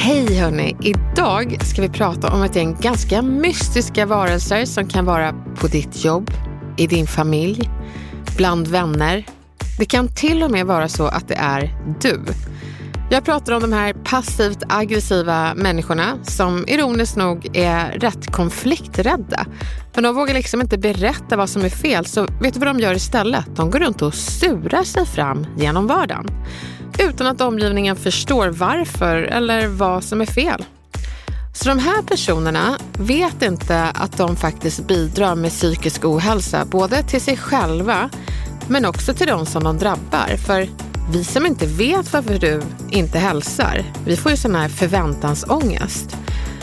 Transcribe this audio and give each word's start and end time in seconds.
Hej 0.00 0.34
hörni! 0.34 0.76
Idag 0.80 1.58
ska 1.64 1.82
vi 1.82 1.88
prata 1.88 2.32
om 2.32 2.42
ett 2.42 2.56
gäng 2.56 2.76
ganska 2.80 3.22
mystiska 3.22 4.06
varelser 4.06 4.64
som 4.64 4.88
kan 4.88 5.04
vara 5.04 5.34
på 5.60 5.66
ditt 5.66 6.04
jobb, 6.04 6.30
i 6.76 6.86
din 6.86 7.06
familj, 7.06 7.70
bland 8.36 8.68
vänner. 8.68 9.26
Det 9.78 9.84
kan 9.84 10.08
till 10.08 10.42
och 10.42 10.50
med 10.50 10.66
vara 10.66 10.88
så 10.88 11.06
att 11.06 11.28
det 11.28 11.34
är 11.34 11.76
du. 12.00 12.20
Jag 13.10 13.24
pratar 13.24 13.52
om 13.52 13.60
de 13.60 13.72
här 13.72 13.92
passivt 13.92 14.62
aggressiva 14.68 15.54
människorna 15.54 16.18
som 16.22 16.64
ironiskt 16.68 17.16
nog 17.16 17.56
är 17.56 17.92
rätt 17.92 18.32
konflikträdda. 18.32 19.46
Men 19.94 20.04
de 20.04 20.14
vågar 20.14 20.34
liksom 20.34 20.60
inte 20.60 20.78
berätta 20.78 21.36
vad 21.36 21.50
som 21.50 21.64
är 21.64 21.68
fel, 21.68 22.06
så 22.06 22.26
vet 22.40 22.54
du 22.54 22.60
vad 22.60 22.68
de 22.68 22.80
gör 22.80 22.94
istället? 22.94 23.56
De 23.56 23.70
går 23.70 23.78
runt 23.78 24.02
och 24.02 24.14
surar 24.14 24.84
sig 24.84 25.06
fram 25.06 25.46
genom 25.56 25.86
vardagen 25.86 26.26
utan 26.98 27.26
att 27.26 27.40
omgivningen 27.40 27.96
förstår 27.96 28.48
varför 28.48 29.16
eller 29.16 29.66
vad 29.66 30.04
som 30.04 30.20
är 30.20 30.26
fel. 30.26 30.64
Så 31.54 31.68
de 31.68 31.78
här 31.78 32.02
personerna 32.02 32.78
vet 32.98 33.42
inte 33.42 33.82
att 33.84 34.16
de 34.16 34.36
faktiskt 34.36 34.86
bidrar 34.88 35.34
med 35.34 35.50
psykisk 35.50 36.04
ohälsa 36.04 36.64
både 36.64 37.02
till 37.02 37.20
sig 37.20 37.36
själva 37.36 38.10
men 38.68 38.84
också 38.84 39.14
till 39.14 39.26
de 39.26 39.46
som 39.46 39.64
de 39.64 39.78
drabbar. 39.78 40.36
För 40.46 40.68
vi 41.12 41.24
som 41.24 41.46
inte 41.46 41.66
vet 41.66 42.12
varför 42.12 42.38
du 42.38 42.62
inte 42.90 43.18
hälsar, 43.18 43.84
vi 44.04 44.16
får 44.16 44.30
ju 44.30 44.36
sån 44.36 44.54
här 44.54 44.68
förväntansångest. 44.68 46.16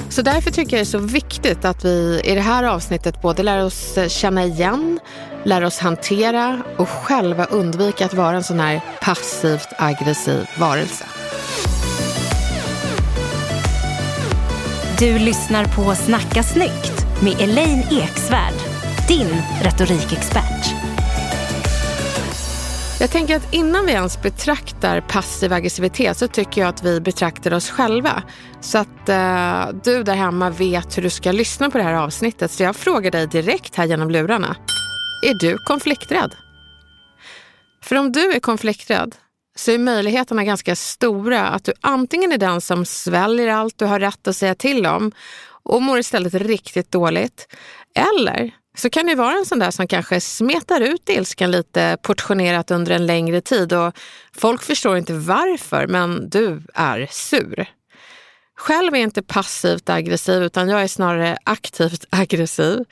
Så 0.09 0.21
därför 0.21 0.51
tycker 0.51 0.77
jag 0.77 0.85
det 0.85 0.89
är 0.89 0.99
så 0.99 0.99
viktigt 0.99 1.65
att 1.65 1.85
vi 1.85 2.21
i 2.23 2.35
det 2.35 2.41
här 2.41 2.63
avsnittet 2.63 3.21
både 3.21 3.43
lär 3.43 3.65
oss 3.65 3.97
känna 4.07 4.45
igen, 4.45 4.99
lär 5.45 5.63
oss 5.63 5.79
hantera 5.79 6.61
och 6.77 6.89
själva 6.89 7.45
undvika 7.45 8.05
att 8.05 8.13
vara 8.13 8.35
en 8.35 8.43
sån 8.43 8.59
här 8.59 8.81
passivt 9.01 9.69
aggressiv 9.77 10.49
varelse. 10.59 11.05
Du 14.99 15.19
lyssnar 15.19 15.65
på 15.65 15.95
Snacka 15.95 16.43
snyggt 16.43 17.05
med 17.23 17.41
Elaine 17.41 17.83
Eksvärd, 17.91 18.53
din 19.07 19.41
retorikexpert. 19.61 20.75
Jag 22.99 23.11
tänker 23.11 23.35
att 23.35 23.53
innan 23.53 23.85
vi 23.85 23.91
ens 23.91 24.21
betraktar 24.21 25.01
passiv 25.01 25.53
aggressivitet 25.53 26.17
så 26.17 26.27
tycker 26.27 26.61
jag 26.61 26.69
att 26.69 26.83
vi 26.83 27.01
betraktar 27.01 27.53
oss 27.53 27.69
själva. 27.69 28.23
Så 28.61 28.77
att 28.77 29.09
eh, 29.09 29.67
du 29.83 30.03
där 30.03 30.15
hemma 30.15 30.49
vet 30.49 30.97
hur 30.97 31.03
du 31.03 31.09
ska 31.09 31.31
lyssna 31.31 31.69
på 31.69 31.77
det 31.77 31.83
här 31.83 31.93
avsnittet. 31.93 32.51
Så 32.51 32.63
jag 32.63 32.75
frågar 32.75 33.11
dig 33.11 33.27
direkt 33.27 33.75
här 33.75 33.85
genom 33.85 34.09
lurarna. 34.11 34.55
Är 35.25 35.33
du 35.33 35.57
konflikträdd? 35.57 36.35
För 37.83 37.95
om 37.95 38.11
du 38.11 38.31
är 38.31 38.39
konflikträdd 38.39 39.15
så 39.55 39.71
är 39.71 39.77
möjligheterna 39.77 40.43
ganska 40.43 40.75
stora 40.75 41.47
att 41.47 41.63
du 41.63 41.73
antingen 41.81 42.31
är 42.31 42.37
den 42.37 42.61
som 42.61 42.85
sväljer 42.85 43.47
allt 43.47 43.77
du 43.77 43.85
har 43.85 43.99
rätt 43.99 44.27
att 44.27 44.35
säga 44.35 44.55
till 44.55 44.85
om 44.85 45.11
och 45.63 45.81
mår 45.81 45.99
istället 45.99 46.33
riktigt 46.33 46.91
dåligt. 46.91 47.47
Eller 47.95 48.51
så 48.77 48.89
kan 48.89 49.05
det 49.05 49.15
vara 49.15 49.33
en 49.35 49.45
sån 49.45 49.59
där 49.59 49.71
som 49.71 49.87
kanske 49.87 50.21
smetar 50.21 50.81
ut 50.81 51.09
ilskan 51.09 51.51
lite 51.51 51.97
portionerat 52.01 52.71
under 52.71 52.91
en 52.91 53.05
längre 53.05 53.41
tid 53.41 53.73
och 53.73 53.93
folk 54.35 54.63
förstår 54.63 54.97
inte 54.97 55.13
varför, 55.13 55.87
men 55.87 56.29
du 56.29 56.61
är 56.73 57.07
sur. 57.11 57.69
Själv 58.57 58.93
är 58.93 58.97
jag 58.97 59.07
inte 59.07 59.23
passivt 59.23 59.89
aggressiv 59.89 60.43
utan 60.43 60.69
jag 60.69 60.83
är 60.83 60.87
snarare 60.87 61.37
aktivt 61.43 62.05
aggressiv. 62.09 62.85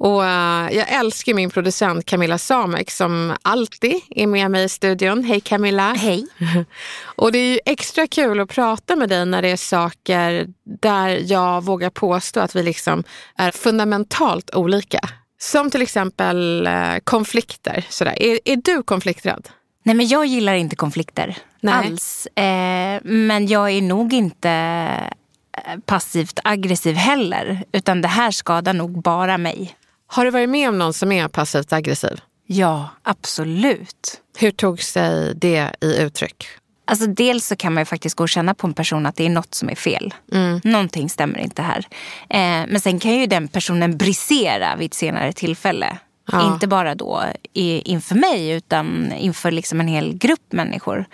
Och 0.00 0.20
uh, 0.20 0.76
jag 0.76 0.88
älskar 0.88 1.34
min 1.34 1.50
producent 1.50 2.04
Camilla 2.04 2.38
Samek 2.38 2.90
som 2.90 3.36
alltid 3.42 4.00
är 4.10 4.26
med 4.26 4.50
mig 4.50 4.64
i 4.64 4.68
studion. 4.68 5.24
Hej 5.24 5.40
Camilla! 5.40 5.92
Hej! 5.92 6.26
och 7.02 7.32
det 7.32 7.38
är 7.38 7.52
ju 7.52 7.58
extra 7.64 8.06
kul 8.06 8.40
att 8.40 8.48
prata 8.48 8.96
med 8.96 9.08
dig 9.08 9.26
när 9.26 9.42
det 9.42 9.48
är 9.48 9.56
saker 9.56 10.46
där 10.80 11.32
jag 11.32 11.64
vågar 11.64 11.90
påstå 11.90 12.40
att 12.40 12.56
vi 12.56 12.62
liksom 12.62 13.04
är 13.36 13.50
fundamentalt 13.50 14.54
olika. 14.54 15.00
Som 15.38 15.70
till 15.70 15.82
exempel 15.82 16.66
uh, 16.66 16.98
konflikter. 17.04 17.86
Sådär. 17.88 18.22
Är, 18.22 18.38
är 18.44 18.56
du 18.56 18.82
konflikträdd? 18.82 19.48
Nej, 19.82 19.94
men 19.94 20.08
jag 20.08 20.26
gillar 20.26 20.54
inte 20.54 20.76
konflikter 20.76 21.36
Nej. 21.60 21.74
alls. 21.74 22.26
Eh, 22.26 23.00
men 23.02 23.46
jag 23.46 23.70
är 23.70 23.82
nog 23.82 24.12
inte 24.12 24.50
eh, 24.50 25.78
passivt 25.86 26.40
aggressiv 26.44 26.96
heller. 26.96 27.64
Utan 27.72 28.02
det 28.02 28.08
här 28.08 28.30
skadar 28.30 28.72
nog 28.72 29.02
bara 29.02 29.38
mig. 29.38 29.76
Har 30.12 30.24
du 30.24 30.30
varit 30.30 30.48
med 30.48 30.68
om 30.68 30.78
någon 30.78 30.94
som 30.94 31.12
är 31.12 31.28
passivt 31.28 31.72
aggressiv? 31.72 32.20
Ja, 32.46 32.88
absolut. 33.02 34.20
Hur 34.38 34.50
tog 34.50 34.82
sig 34.82 35.34
det 35.34 35.70
i 35.80 36.02
uttryck? 36.02 36.46
Alltså 36.84 37.06
dels 37.06 37.46
så 37.46 37.56
kan 37.56 37.74
man 37.74 37.80
ju 37.80 37.84
faktiskt 37.84 38.16
gå 38.16 38.22
och 38.22 38.28
känna 38.28 38.54
på 38.54 38.66
en 38.66 38.74
person 38.74 39.06
att 39.06 39.16
det 39.16 39.26
är 39.26 39.30
något 39.30 39.54
som 39.54 39.70
är 39.70 39.74
fel. 39.74 40.14
Mm. 40.32 40.60
Någonting 40.64 41.10
stämmer 41.10 41.38
inte 41.38 41.62
här. 41.62 41.86
Eh, 42.30 42.66
men 42.68 42.80
sen 42.80 42.98
kan 42.98 43.14
ju 43.14 43.26
den 43.26 43.48
personen 43.48 43.96
brisera 43.96 44.76
vid 44.76 44.86
ett 44.86 44.94
senare 44.94 45.32
tillfälle. 45.32 45.98
Ja. 46.32 46.52
Inte 46.52 46.66
bara 46.66 46.94
då 46.94 47.24
i, 47.52 47.80
inför 47.90 48.14
mig 48.14 48.50
utan 48.50 49.12
inför 49.12 49.50
liksom 49.50 49.80
en 49.80 49.88
hel 49.88 50.18
grupp 50.18 50.52
människor. 50.52 51.04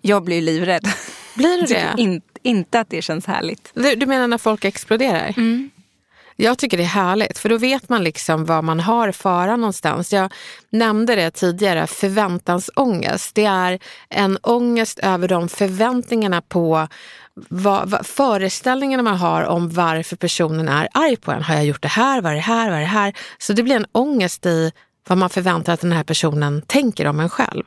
Jag 0.00 0.24
blir 0.24 0.36
ju 0.36 0.42
livrädd. 0.42 0.88
Blir 1.34 1.60
du 1.60 1.66
det? 1.74 1.94
in, 1.96 2.22
inte 2.42 2.80
att 2.80 2.90
det 2.90 3.02
känns 3.02 3.26
härligt. 3.26 3.70
Du, 3.74 3.94
du 3.94 4.06
menar 4.06 4.26
när 4.28 4.38
folk 4.38 4.64
exploderar? 4.64 5.34
Jag 6.40 6.58
tycker 6.58 6.76
det 6.76 6.82
är 6.82 6.86
härligt, 6.86 7.38
för 7.38 7.48
då 7.48 7.58
vet 7.58 7.88
man 7.88 8.04
liksom 8.04 8.44
vad 8.44 8.64
man 8.64 8.80
har 8.80 9.12
fara 9.12 9.56
någonstans. 9.56 10.12
Jag 10.12 10.32
nämnde 10.70 11.14
det 11.14 11.30
tidigare, 11.30 11.86
förväntansångest. 11.86 13.34
Det 13.34 13.44
är 13.44 13.78
en 14.08 14.38
ångest 14.42 14.98
över 14.98 15.28
de 15.28 15.48
förväntningarna 15.48 16.42
på 16.42 16.88
vad, 17.34 17.90
vad, 17.90 18.06
föreställningarna 18.06 19.02
man 19.02 19.16
har 19.16 19.42
om 19.42 19.70
varför 19.70 20.16
personen 20.16 20.68
är 20.68 20.88
arg 20.94 21.16
på 21.16 21.32
en. 21.32 21.42
Har 21.42 21.54
jag 21.54 21.64
gjort 21.64 21.82
det 21.82 21.88
här? 21.88 22.20
Vad 22.20 22.32
är 22.32 22.36
det 22.36 22.42
här? 22.42 22.70
Vad 22.70 22.76
är 22.76 22.80
det 22.80 22.86
här? 22.86 23.12
Så 23.38 23.52
det 23.52 23.62
blir 23.62 23.76
en 23.76 23.86
ångest 23.92 24.46
i 24.46 24.72
vad 25.08 25.18
man 25.18 25.30
förväntar 25.30 25.72
att 25.72 25.80
den 25.80 25.92
här 25.92 26.04
personen 26.04 26.62
tänker 26.62 27.06
om 27.06 27.20
en 27.20 27.30
själv. 27.30 27.64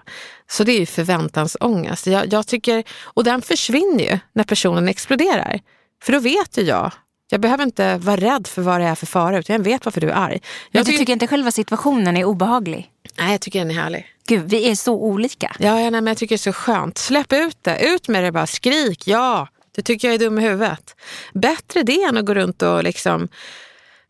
Så 0.48 0.64
det 0.64 0.72
är 0.72 0.80
ju 0.80 0.86
förväntansångest. 0.86 2.08
Jag, 2.08 2.34
jag 2.34 2.48
tycker, 2.48 2.84
och 3.04 3.24
den 3.24 3.42
försvinner 3.42 4.04
ju 4.04 4.20
när 4.34 4.44
personen 4.44 4.88
exploderar. 4.88 5.60
För 6.04 6.14
då 6.14 6.20
vet 6.20 6.58
ju 6.58 6.62
jag 6.62 6.92
jag 7.30 7.42
behöver 7.42 7.64
inte 7.64 7.98
vara 7.98 8.18
rädd 8.18 8.48
för 8.48 8.62
vad 8.62 8.82
det 8.82 8.86
är 8.86 8.96
för 8.96 9.06
fara, 9.06 9.40
utan 9.40 9.56
jag 9.56 9.64
vet 9.64 9.86
varför 9.86 10.02
du 10.02 10.10
är 10.10 10.16
arg. 10.16 10.42
Jag 10.72 10.86
du 10.86 10.92
tycker 10.92 11.14
inte 11.14 11.28
själva 11.28 11.52
situationen 11.52 12.18
är 12.18 12.24
obehaglig? 12.24 12.90
Nej, 13.18 13.32
jag 13.32 13.42
tycker 13.42 13.60
den 13.60 13.72
är 13.72 13.76
härlig. 13.76 14.08
Gud, 14.28 14.50
vi 14.50 14.70
är 14.70 14.76
så 14.76 14.94
olika. 14.94 15.56
Ja, 15.60 15.82
ja 15.82 15.90
nej, 15.90 15.92
men 15.92 16.08
jag 16.08 16.18
tycker 16.18 16.36
det 16.36 16.40
är 16.40 16.52
så 16.52 16.54
skönt. 16.54 16.98
Släpp 16.98 17.34
ut 17.34 17.58
det, 17.62 17.86
ut 17.86 18.08
med 18.08 18.24
det 18.24 18.32
bara, 18.32 18.48
skrik 18.48 19.08
ja. 19.08 19.48
Det 19.76 19.82
tycker 19.82 20.08
jag 20.08 20.16
är 20.16 20.20
dum 20.20 20.40
i 20.40 20.42
huvudet. 20.42 20.96
Bättre 21.34 21.84
det 21.84 22.04
än 22.04 22.18
att 22.18 22.26
gå 22.26 22.34
runt 22.34 22.62
och 22.62 22.84
liksom 22.84 23.28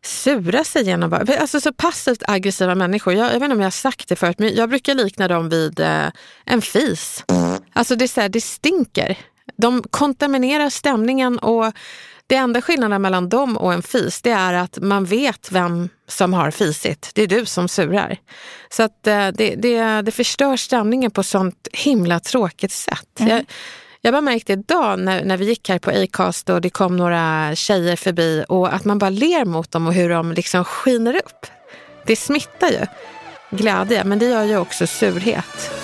sura 0.04 0.64
sig 0.64 0.84
genom 0.84 1.10
bara, 1.10 1.36
alltså 1.40 1.60
så 1.60 1.72
passivt 1.72 2.22
aggressiva 2.28 2.74
människor. 2.74 3.14
Jag, 3.14 3.26
jag 3.26 3.32
vet 3.32 3.42
inte 3.42 3.54
om 3.54 3.60
jag 3.60 3.66
har 3.66 3.70
sagt 3.70 4.08
det 4.08 4.16
förut, 4.16 4.38
men 4.38 4.54
jag 4.54 4.68
brukar 4.68 4.94
likna 4.94 5.28
dem 5.28 5.48
vid 5.48 5.80
eh, 5.80 6.06
en 6.44 6.62
fis. 6.62 7.24
Alltså 7.72 7.96
det, 7.96 8.04
är 8.04 8.08
så 8.08 8.20
här, 8.20 8.28
det 8.28 8.40
stinker. 8.40 9.18
De 9.56 9.82
kontaminerar 9.82 10.70
stämningen 10.70 11.38
och 11.38 11.72
Det 12.26 12.36
enda 12.36 12.62
skillnaden 12.62 13.02
mellan 13.02 13.28
dem 13.28 13.56
och 13.56 13.72
en 13.72 13.82
fis, 13.82 14.22
det 14.22 14.30
är 14.30 14.54
att 14.54 14.78
man 14.78 15.04
vet 15.04 15.52
vem 15.52 15.88
som 16.08 16.34
har 16.34 16.50
fisit. 16.50 17.10
Det 17.14 17.22
är 17.22 17.26
du 17.26 17.46
som 17.46 17.68
surar. 17.68 18.16
Så 18.70 18.82
att 18.82 19.06
eh, 19.06 19.28
det, 19.28 19.54
det, 19.54 20.02
det 20.02 20.10
förstör 20.10 20.56
stämningen 20.56 21.10
på 21.10 21.22
sånt 21.22 21.68
himla 21.72 22.20
tråkigt 22.20 22.72
sätt. 22.72 23.20
Mm. 23.20 23.32
Jag, 23.32 23.44
jag 24.00 24.14
bara 24.14 24.20
märkte 24.20 24.52
idag 24.52 24.98
när, 24.98 25.24
när 25.24 25.36
vi 25.36 25.44
gick 25.44 25.68
här 25.68 25.78
på 25.78 25.90
Acast 25.90 26.50
och 26.50 26.60
det 26.60 26.70
kom 26.70 26.96
några 26.96 27.54
tjejer 27.54 27.96
förbi 27.96 28.44
och 28.48 28.74
att 28.74 28.84
man 28.84 28.98
bara 28.98 29.10
ler 29.10 29.44
mot 29.44 29.70
dem 29.70 29.86
och 29.86 29.94
hur 29.94 30.08
de 30.08 30.32
liksom 30.32 30.64
skiner 30.64 31.16
upp. 31.16 31.46
Det 32.06 32.16
smittar 32.16 32.68
ju 32.68 32.86
glädje, 33.50 34.04
men 34.04 34.18
det 34.18 34.26
gör 34.26 34.44
ju 34.44 34.56
också 34.56 34.86
surhet. 34.86 35.83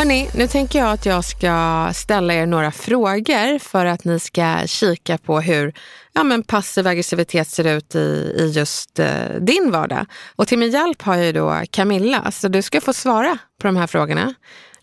Hörni, 0.00 0.28
nu 0.34 0.46
tänker 0.48 0.78
jag 0.78 0.92
att 0.92 1.06
jag 1.06 1.24
ska 1.24 1.90
ställa 1.94 2.34
er 2.34 2.46
några 2.46 2.70
frågor 2.72 3.58
för 3.58 3.86
att 3.86 4.04
ni 4.04 4.20
ska 4.20 4.62
kika 4.66 5.18
på 5.18 5.40
hur 5.40 5.74
ja, 6.12 6.24
men 6.24 6.42
passiv 6.42 6.86
aggressivitet 6.86 7.48
ser 7.48 7.76
ut 7.76 7.94
i, 7.94 7.98
i 8.38 8.52
just 8.54 8.98
eh, 8.98 9.30
din 9.40 9.70
vardag. 9.70 10.06
Och 10.36 10.48
till 10.48 10.58
min 10.58 10.70
hjälp 10.70 11.02
har 11.02 11.16
jag 11.16 11.34
då 11.34 11.62
Camilla, 11.70 12.30
så 12.30 12.48
du 12.48 12.62
ska 12.62 12.80
få 12.80 12.92
svara 12.92 13.38
på 13.60 13.66
de 13.66 13.76
här 13.76 13.86
frågorna. 13.86 14.34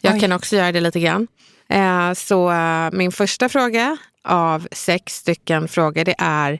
Jag 0.01 0.13
Oj. 0.13 0.19
kan 0.19 0.31
också 0.31 0.55
göra 0.55 0.71
det 0.71 0.81
lite 0.81 0.99
grann. 0.99 1.27
Eh, 1.69 2.13
så 2.13 2.51
eh, 2.51 2.89
min 2.91 3.11
första 3.11 3.49
fråga 3.49 3.97
av 4.23 4.67
sex 4.71 5.15
stycken 5.15 5.67
frågor 5.67 6.03
det 6.05 6.15
är, 6.17 6.59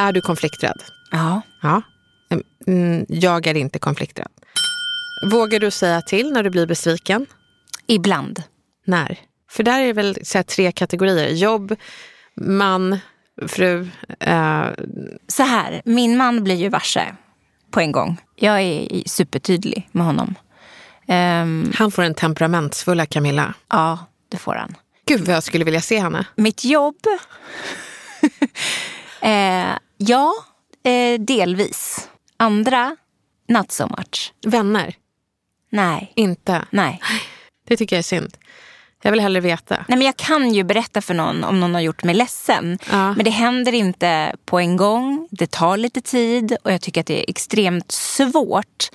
är 0.00 0.12
du 0.12 0.20
konflikträdd? 0.20 0.82
Ja. 1.10 1.42
Ja. 1.62 1.82
Mm, 2.66 3.06
jag 3.08 3.46
är 3.46 3.54
inte 3.54 3.78
konflikträdd. 3.78 4.28
Vågar 5.30 5.60
du 5.60 5.70
säga 5.70 6.02
till 6.02 6.32
när 6.32 6.42
du 6.42 6.50
blir 6.50 6.66
besviken? 6.66 7.26
Ibland. 7.90 8.42
När? 8.86 9.18
För 9.50 9.62
där 9.62 9.80
är 9.80 9.86
det 9.86 9.92
väl 9.92 10.18
så 10.22 10.42
tre 10.42 10.72
kategorier. 10.72 11.28
Jobb, 11.28 11.76
man, 12.36 12.98
fru. 13.48 13.88
Eh, 14.20 14.66
Så 15.28 15.42
här, 15.42 15.82
min 15.84 16.16
man 16.16 16.44
blir 16.44 16.54
ju 16.56 16.68
varse 16.68 17.14
på 17.70 17.80
en 17.80 17.92
gång. 17.92 18.20
Jag 18.36 18.60
är 18.60 19.02
supertydlig 19.08 19.88
med 19.92 20.06
honom. 20.06 20.34
Ehm, 21.08 21.72
han 21.74 21.90
får 21.90 22.02
en 22.02 22.14
temperamentsfulla 22.14 23.06
Camilla. 23.06 23.54
ja, 23.68 23.98
det 24.28 24.36
får 24.36 24.54
han. 24.54 24.76
Gud 25.06 25.20
vad 25.20 25.36
jag 25.36 25.42
skulle 25.42 25.64
vilja 25.64 25.80
se 25.80 25.98
henne. 25.98 26.26
Mitt 26.36 26.64
jobb? 26.64 26.96
eh, 29.20 29.76
ja, 29.96 30.32
eh, 30.84 31.20
delvis. 31.20 32.08
Andra, 32.36 32.96
not 33.48 33.72
so 33.72 33.86
much. 33.86 34.32
Vänner, 34.46 34.94
Nej, 35.72 36.12
inte. 36.16 36.64
nej. 36.70 37.00
Det 37.70 37.76
tycker 37.76 37.96
jag 37.96 37.98
är 37.98 38.02
synd. 38.02 38.36
Jag 39.02 39.10
vill 39.10 39.20
hellre 39.20 39.40
veta. 39.40 39.74
Nej, 39.88 39.98
men 39.98 40.02
jag 40.02 40.16
kan 40.16 40.54
ju 40.54 40.62
berätta 40.62 41.00
för 41.00 41.14
någon 41.14 41.44
om 41.44 41.60
någon 41.60 41.74
har 41.74 41.80
gjort 41.80 42.04
mig 42.04 42.14
ledsen. 42.14 42.78
Ja. 42.90 43.12
Men 43.12 43.24
det 43.24 43.30
händer 43.30 43.72
inte 43.72 44.32
på 44.44 44.58
en 44.58 44.76
gång. 44.76 45.28
Det 45.30 45.50
tar 45.50 45.76
lite 45.76 46.00
tid 46.00 46.56
och 46.62 46.72
jag 46.72 46.80
tycker 46.80 47.00
att 47.00 47.06
det 47.06 47.20
är 47.20 47.30
extremt 47.30 47.92
svårt. 47.92 48.88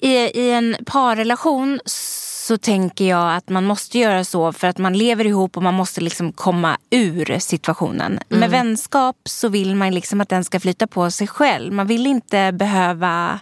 I, 0.00 0.10
I 0.16 0.50
en 0.52 0.76
parrelation 0.86 1.80
så 1.84 2.58
tänker 2.58 3.04
jag 3.04 3.36
att 3.36 3.48
man 3.48 3.64
måste 3.64 3.98
göra 3.98 4.24
så 4.24 4.52
för 4.52 4.68
att 4.68 4.78
man 4.78 4.98
lever 4.98 5.26
ihop 5.26 5.56
och 5.56 5.62
man 5.62 5.74
måste 5.74 6.00
liksom 6.00 6.32
komma 6.32 6.78
ur 6.90 7.38
situationen. 7.38 8.20
Med 8.28 8.50
vänskap 8.50 9.16
så 9.24 9.48
vill 9.48 9.74
man 9.74 9.94
liksom 9.94 10.20
att 10.20 10.28
den 10.28 10.44
ska 10.44 10.60
flyta 10.60 10.86
på 10.86 11.10
sig 11.10 11.26
själv. 11.26 11.72
Man 11.72 11.86
vill 11.86 12.06
inte 12.06 12.52
behöva 12.52 13.40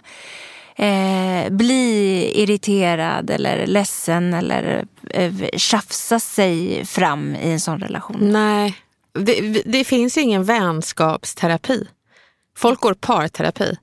eh, 0.79 1.49
bli 1.49 2.31
irriterad 2.35 3.29
eller 3.29 3.67
ledsen 3.67 4.33
eller 4.33 4.85
eh, 5.09 5.33
tjafsa 5.57 6.19
sig 6.19 6.85
fram 6.85 7.35
i 7.35 7.51
en 7.51 7.59
sån 7.59 7.79
relation. 7.79 8.17
Nej, 8.21 8.75
det, 9.13 9.63
det 9.65 9.83
finns 9.83 10.17
ingen 10.17 10.43
vänskapsterapi. 10.43 11.87
Folk 12.57 12.79
går 12.79 12.93
parterapi. 12.93 13.77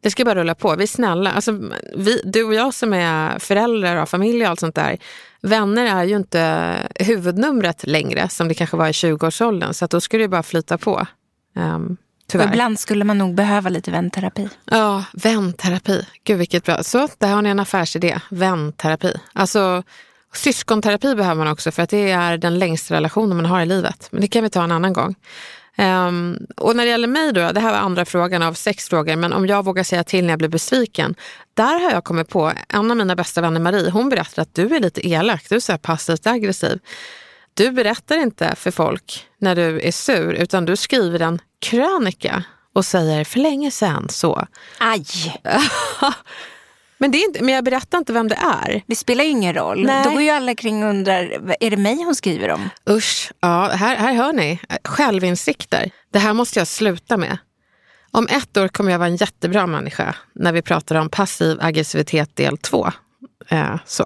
Det 0.00 0.10
ska 0.10 0.24
bara 0.24 0.34
rulla 0.34 0.54
på. 0.54 0.76
Vi 0.76 0.82
är 0.82 0.86
snälla. 0.86 1.32
Alltså, 1.32 1.60
vi, 1.96 2.20
du 2.24 2.44
och 2.44 2.54
jag 2.54 2.74
som 2.74 2.92
är 2.92 3.38
föräldrar 3.38 4.02
och 4.02 4.08
familj 4.08 4.42
och 4.42 4.50
allt 4.50 4.60
sånt 4.60 4.74
där. 4.74 4.98
Vänner 5.42 6.00
är 6.00 6.04
ju 6.04 6.16
inte 6.16 6.74
huvudnumret 6.94 7.86
längre 7.86 8.28
som 8.28 8.48
det 8.48 8.54
kanske 8.54 8.76
var 8.76 8.88
i 8.88 8.92
20-årsåldern. 8.92 9.74
Så 9.74 9.84
att 9.84 9.90
då 9.90 10.00
ska 10.00 10.18
det 10.18 10.28
bara 10.28 10.42
flyta 10.42 10.78
på. 10.78 11.06
Um, 11.56 11.96
tyvärr. 12.28 12.48
ibland 12.48 12.80
skulle 12.80 13.04
man 13.04 13.18
nog 13.18 13.34
behöva 13.34 13.70
lite 13.70 13.90
vänterapi. 13.90 14.48
Ja, 14.64 15.04
vänterapi. 15.12 16.06
Gud 16.24 16.38
vilket 16.38 16.64
bra. 16.64 16.82
Så, 16.82 17.08
där 17.18 17.28
har 17.28 17.42
ni 17.42 17.48
en 17.48 17.60
affärsidé. 17.60 18.20
Vänterapi. 18.30 19.12
Alltså, 19.32 19.82
syskonterapi 20.34 21.14
behöver 21.14 21.44
man 21.44 21.52
också 21.52 21.70
för 21.70 21.82
att 21.82 21.90
det 21.90 22.10
är 22.10 22.38
den 22.38 22.58
längsta 22.58 22.94
relationen 22.94 23.36
man 23.36 23.46
har 23.46 23.60
i 23.60 23.66
livet. 23.66 24.08
Men 24.10 24.20
det 24.20 24.28
kan 24.28 24.42
vi 24.42 24.50
ta 24.50 24.64
en 24.64 24.72
annan 24.72 24.92
gång. 24.92 25.14
Ehm, 25.76 26.38
och 26.56 26.76
när 26.76 26.84
det 26.84 26.90
gäller 26.90 27.08
mig 27.08 27.32
då, 27.32 27.52
det 27.52 27.60
här 27.60 27.72
var 27.72 27.78
andra 27.78 28.04
frågan 28.04 28.42
av 28.42 28.54
sex 28.54 28.88
frågor, 28.88 29.16
men 29.16 29.32
om 29.32 29.46
jag 29.46 29.64
vågar 29.64 29.82
säga 29.84 30.04
till 30.04 30.24
när 30.24 30.32
jag 30.32 30.38
blir 30.38 30.48
besviken. 30.48 31.14
Där 31.54 31.80
har 31.80 31.90
jag 31.90 32.04
kommit 32.04 32.28
på, 32.28 32.52
en 32.68 32.90
av 32.90 32.96
mina 32.96 33.16
bästa 33.16 33.40
vänner 33.40 33.60
Marie, 33.60 33.90
hon 33.90 34.08
berättar 34.08 34.42
att 34.42 34.54
du 34.54 34.76
är 34.76 34.80
lite 34.80 35.08
elak, 35.08 35.46
du 35.48 35.56
är 35.56 35.60
så 35.60 35.72
här 35.72 35.78
passivt 35.78 36.26
aggressiv. 36.26 36.78
Du 37.58 37.70
berättar 37.70 38.18
inte 38.18 38.54
för 38.56 38.70
folk 38.70 39.26
när 39.38 39.56
du 39.56 39.80
är 39.80 39.92
sur, 39.92 40.32
utan 40.32 40.64
du 40.64 40.76
skriver 40.76 41.20
en 41.20 41.38
krönika 41.60 42.44
och 42.72 42.84
säger 42.84 43.24
för 43.24 43.38
länge 43.38 43.70
sedan 43.70 44.08
så. 44.08 44.46
Aj! 44.78 45.04
Men, 46.98 47.10
det 47.10 47.18
är 47.18 47.24
inte, 47.24 47.44
men 47.44 47.54
jag 47.54 47.64
berättar 47.64 47.98
inte 47.98 48.12
vem 48.12 48.28
det 48.28 48.34
är. 48.34 48.82
Det 48.86 48.94
spelar 48.94 49.24
ju 49.24 49.30
ingen 49.30 49.54
roll. 49.54 49.84
Nej. 49.84 50.04
Då 50.04 50.10
går 50.10 50.22
ju 50.22 50.30
alla 50.30 50.54
kring 50.54 50.84
och 50.84 50.90
undrar, 50.90 51.52
är 51.60 51.70
det 51.70 51.76
mig 51.76 52.02
hon 52.04 52.14
skriver 52.14 52.48
om? 52.48 52.70
Usch, 52.90 53.32
ja, 53.40 53.70
här, 53.74 53.96
här 53.96 54.12
hör 54.12 54.32
ni. 54.32 54.60
Självinsikter. 54.84 55.90
Det 56.12 56.18
här 56.18 56.32
måste 56.32 56.58
jag 56.58 56.68
sluta 56.68 57.16
med. 57.16 57.38
Om 58.10 58.28
ett 58.30 58.56
år 58.56 58.68
kommer 58.68 58.92
jag 58.92 58.98
vara 58.98 59.08
en 59.08 59.16
jättebra 59.16 59.66
människa 59.66 60.14
när 60.34 60.52
vi 60.52 60.62
pratar 60.62 60.96
om 60.96 61.10
passiv 61.10 61.58
aggressivitet 61.60 62.36
del 62.36 62.58
2. 62.58 62.92
Eh, 63.48 63.76
så. 63.86 64.04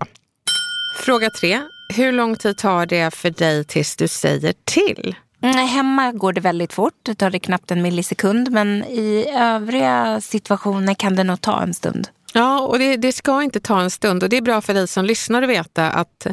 Fråga 1.05 1.31
tre. 1.41 1.61
Hur 1.95 2.13
lång 2.13 2.37
tid 2.37 2.57
tar 2.57 2.87
det 2.87 3.15
för 3.15 3.31
dig 3.31 3.65
tills 3.65 3.97
du 3.97 4.09
säger 4.09 4.55
till? 4.65 5.17
Mm, 5.43 5.57
hemma 5.57 6.13
går 6.13 6.33
det 6.33 6.41
väldigt 6.41 6.73
fort. 6.73 6.95
Det 7.03 7.15
tar 7.15 7.31
det 7.31 7.39
knappt 7.39 7.71
en 7.71 7.83
millisekund. 7.83 8.51
Men 8.51 8.85
i 8.85 9.27
övriga 9.39 10.21
situationer 10.21 10.95
kan 10.95 11.17
det 11.17 11.25
nog 11.25 11.41
ta 11.41 11.63
en 11.63 11.75
stund. 11.75 12.09
Ja, 12.35 12.61
och 12.61 12.79
det, 12.79 12.97
det 12.97 13.13
ska 13.13 13.43
inte 13.43 13.61
ta 13.61 13.81
en 13.81 13.91
stund 13.91 14.23
och 14.23 14.29
det 14.29 14.37
är 14.37 14.43
bra 14.43 14.61
för 14.61 14.75
dig 14.75 14.89
som 14.89 15.05
lyssnar 15.05 15.43
att 15.43 15.49
veta 15.49 15.91
att 15.91 16.27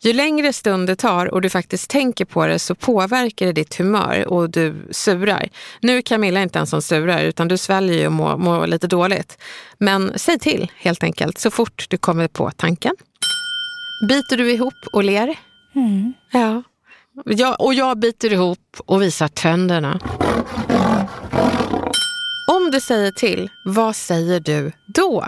ju 0.00 0.12
längre 0.12 0.52
stund 0.52 0.86
det 0.86 0.96
tar 0.96 1.34
och 1.34 1.40
du 1.40 1.50
faktiskt 1.50 1.90
tänker 1.90 2.24
på 2.24 2.46
det 2.46 2.58
så 2.58 2.74
påverkar 2.74 3.46
det 3.46 3.52
ditt 3.52 3.74
humör 3.78 4.28
och 4.28 4.50
du 4.50 4.88
surar. 4.90 5.48
Nu 5.80 5.98
är 5.98 6.02
Camilla 6.02 6.42
inte 6.42 6.58
en 6.58 6.66
som 6.66 6.82
surar 6.82 7.22
utan 7.22 7.48
du 7.48 7.56
sväljer 7.56 7.98
ju 7.98 8.06
och 8.06 8.12
mår, 8.12 8.36
mår 8.36 8.66
lite 8.66 8.86
dåligt. 8.86 9.38
Men 9.78 10.12
säg 10.16 10.38
till 10.38 10.72
helt 10.76 11.02
enkelt 11.02 11.38
så 11.38 11.50
fort 11.50 11.86
du 11.88 11.98
kommer 11.98 12.28
på 12.28 12.50
tanken. 12.50 12.96
Biter 14.00 14.36
du 14.36 14.52
ihop 14.52 14.74
och 14.92 15.04
ler? 15.04 15.36
Ja. 16.30 16.62
ja. 17.24 17.54
Och 17.54 17.74
jag 17.74 17.98
biter 17.98 18.32
ihop 18.32 18.76
och 18.86 19.02
visar 19.02 19.28
tänderna. 19.28 20.00
Om 22.52 22.70
du 22.70 22.80
säger 22.80 23.10
till, 23.10 23.50
vad 23.64 23.96
säger 23.96 24.40
du 24.40 24.72
då? 24.94 25.24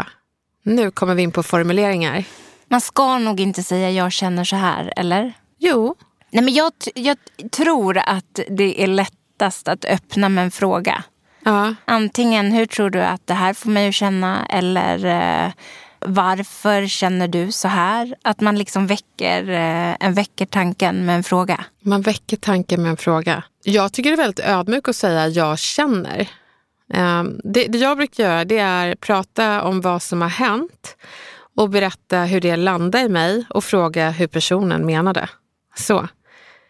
Nu 0.63 0.91
kommer 0.91 1.15
vi 1.15 1.23
in 1.23 1.33
på 1.33 1.43
formuleringar. 1.43 2.25
Man 2.69 2.81
ska 2.81 3.19
nog 3.19 3.41
inte 3.41 3.63
säga 3.63 3.91
jag 3.91 4.13
känner 4.13 4.45
så 4.45 4.57
här, 4.57 4.93
eller? 4.97 5.33
Jo, 5.59 5.95
Nej, 6.31 6.45
men 6.45 6.55
jag, 6.55 6.73
jag 6.95 7.17
tror 7.53 7.99
att 7.99 8.41
det 8.51 8.83
är 8.83 8.87
lättast 8.87 9.69
att 9.69 9.85
öppna 9.85 10.29
med 10.29 10.45
en 10.45 10.51
fråga. 10.51 11.05
ja, 11.45 11.75
Antingen 11.85 12.53
hur 12.53 12.67
tror 12.67 12.91
du 12.91 13.01
att 13.03 13.27
det 13.27 13.35
här 13.35 13.55
får 13.55 13.71
mig 13.71 13.89
att 13.89 13.95
känna 13.95 14.47
eller 14.47 15.05
eh, 15.05 15.53
varför 16.01 16.87
känner 16.87 17.29
du 17.29 17.53
så 17.53 17.69
här? 17.69 18.15
Att 18.23 18.41
man 18.41 18.57
liksom 18.57 18.87
väcker, 18.87 19.51
eh, 19.51 19.97
en 20.01 20.15
väcker 20.15 20.47
tanken 20.47 21.07
med 21.07 21.17
en 21.17 21.25
fråga. 21.25 21.65
man 21.81 22.03
väcker 22.03 22.37
tanken 22.37 22.83
med 22.83 22.91
en 22.91 22.97
fråga. 22.97 23.43
Jag 23.65 23.93
tycker 23.93 24.11
det 24.11 24.15
är 24.15 24.23
väldigt 24.23 24.45
ödmjukt 24.45 24.89
att 24.89 24.97
säga 24.97 25.29
jag 25.29 25.59
känner. 25.59 26.29
Ehm, 26.95 27.41
det, 27.45 27.65
det 27.65 27.79
jag 27.79 27.97
brukar 27.97 28.25
göra 28.25 28.45
det 28.45 28.59
är 28.59 28.95
prata 28.95 29.63
om 29.63 29.81
vad 29.81 30.03
som 30.03 30.23
har 30.23 30.29
hänt 30.29 30.97
och 31.57 31.71
berätta 31.71 32.19
hur 32.19 32.41
det 32.41 32.57
landade 32.57 33.05
i 33.05 33.09
mig 33.09 33.45
och 33.51 33.65
fråga 33.65 34.11
hur 34.11 34.27
personen 34.27 34.87
menade. 34.87 35.29
Så. 35.77 36.09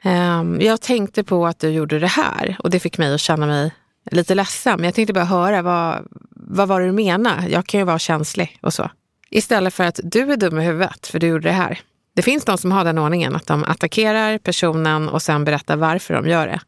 Ehm, 0.03 0.61
jag 0.61 0.81
tänkte 0.81 1.25
på 1.25 1.47
att 1.47 1.59
du 1.59 1.69
gjorde 1.69 1.99
det 1.99 2.07
här 2.07 2.57
och 2.59 2.71
det 2.71 2.81
fick 2.81 2.99
mig 2.99 3.15
att 3.15 3.21
känna 3.21 3.47
mig 3.47 3.73
lite 4.11 4.35
ledsen. 4.35 4.77
Men 4.77 4.85
jag 4.85 4.95
tänkte 4.95 5.13
bara 5.13 5.25
höra 5.25 5.63
vad, 5.63 6.07
vad 6.31 6.69
var 6.69 6.81
det 6.81 6.87
du 6.87 6.93
menade? 6.93 7.49
Jag 7.49 7.67
kan 7.67 7.81
ju 7.81 7.85
vara 7.85 7.99
känslig 7.99 8.59
och 8.63 8.75
så. 8.75 8.91
Istället 9.31 9.75
för 9.75 9.85
att 9.85 10.01
du 10.03 10.33
är 10.33 10.37
dum 10.37 10.59
i 10.59 10.65
huvudet 10.65 11.07
för 11.07 11.19
du 11.19 11.27
gjorde 11.27 11.49
det 11.49 11.53
här. 11.53 11.81
Det 12.15 12.23
finns 12.23 12.45
de 12.45 12.59
som 12.59 12.73
har 12.73 12.85
den 12.85 12.99
ordningen 12.99 13.37
att 13.37 13.47
de 13.47 13.65
attackerar 13.65 14.39
personen 14.39 15.09
och 15.09 15.23
sen 15.23 15.45
berättar 15.45 15.77
varför 15.77 16.15
de 16.15 16.29
gör 16.29 16.47
det. 16.47 16.61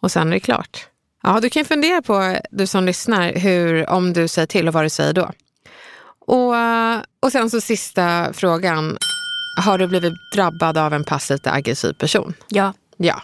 Och 0.00 0.10
sen 0.10 0.28
är 0.28 0.32
det 0.32 0.40
klart. 0.40 0.86
Ja, 1.22 1.40
du 1.40 1.50
kan 1.50 1.64
fundera 1.64 2.02
på, 2.02 2.36
du 2.50 2.66
som 2.66 2.84
lyssnar, 2.84 3.32
hur, 3.32 3.90
om 3.90 4.12
du 4.12 4.28
säger 4.28 4.46
till 4.46 4.68
och 4.68 4.74
vad 4.74 4.84
du 4.84 4.90
säger 4.90 5.12
då. 5.12 5.30
Och, 6.20 6.54
och 7.20 7.32
sen 7.32 7.50
så 7.50 7.60
sista 7.60 8.32
frågan. 8.32 8.98
Har 9.64 9.78
du 9.78 9.86
blivit 9.86 10.12
drabbad 10.34 10.78
av 10.78 10.94
en 10.94 11.04
passivt 11.04 11.46
aggressiv 11.46 11.92
person? 11.92 12.34
Ja. 12.48 12.72
Ja. 12.96 13.22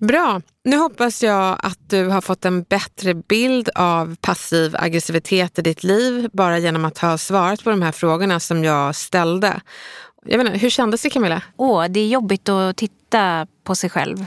Bra. 0.00 0.40
Nu 0.64 0.76
hoppas 0.76 1.22
jag 1.22 1.58
att 1.62 1.90
du 1.90 2.06
har 2.08 2.20
fått 2.20 2.44
en 2.44 2.62
bättre 2.62 3.14
bild 3.14 3.68
av 3.74 4.16
passiv 4.20 4.76
aggressivitet 4.78 5.58
i 5.58 5.62
ditt 5.62 5.84
liv 5.84 6.28
bara 6.32 6.58
genom 6.58 6.84
att 6.84 6.98
ha 6.98 7.18
svarat 7.18 7.64
på 7.64 7.70
de 7.70 7.82
här 7.82 7.92
frågorna 7.92 8.40
som 8.40 8.64
jag 8.64 8.94
ställde. 8.94 9.60
Jag 10.24 10.38
menar, 10.38 10.56
hur 10.56 10.70
kändes 10.70 11.02
det 11.02 11.10
Camilla? 11.10 11.42
Åh, 11.56 11.84
det 11.84 12.00
är 12.00 12.08
jobbigt 12.08 12.48
att 12.48 12.76
titta 12.76 13.46
på 13.64 13.74
sig 13.74 13.90
själv. 13.90 14.26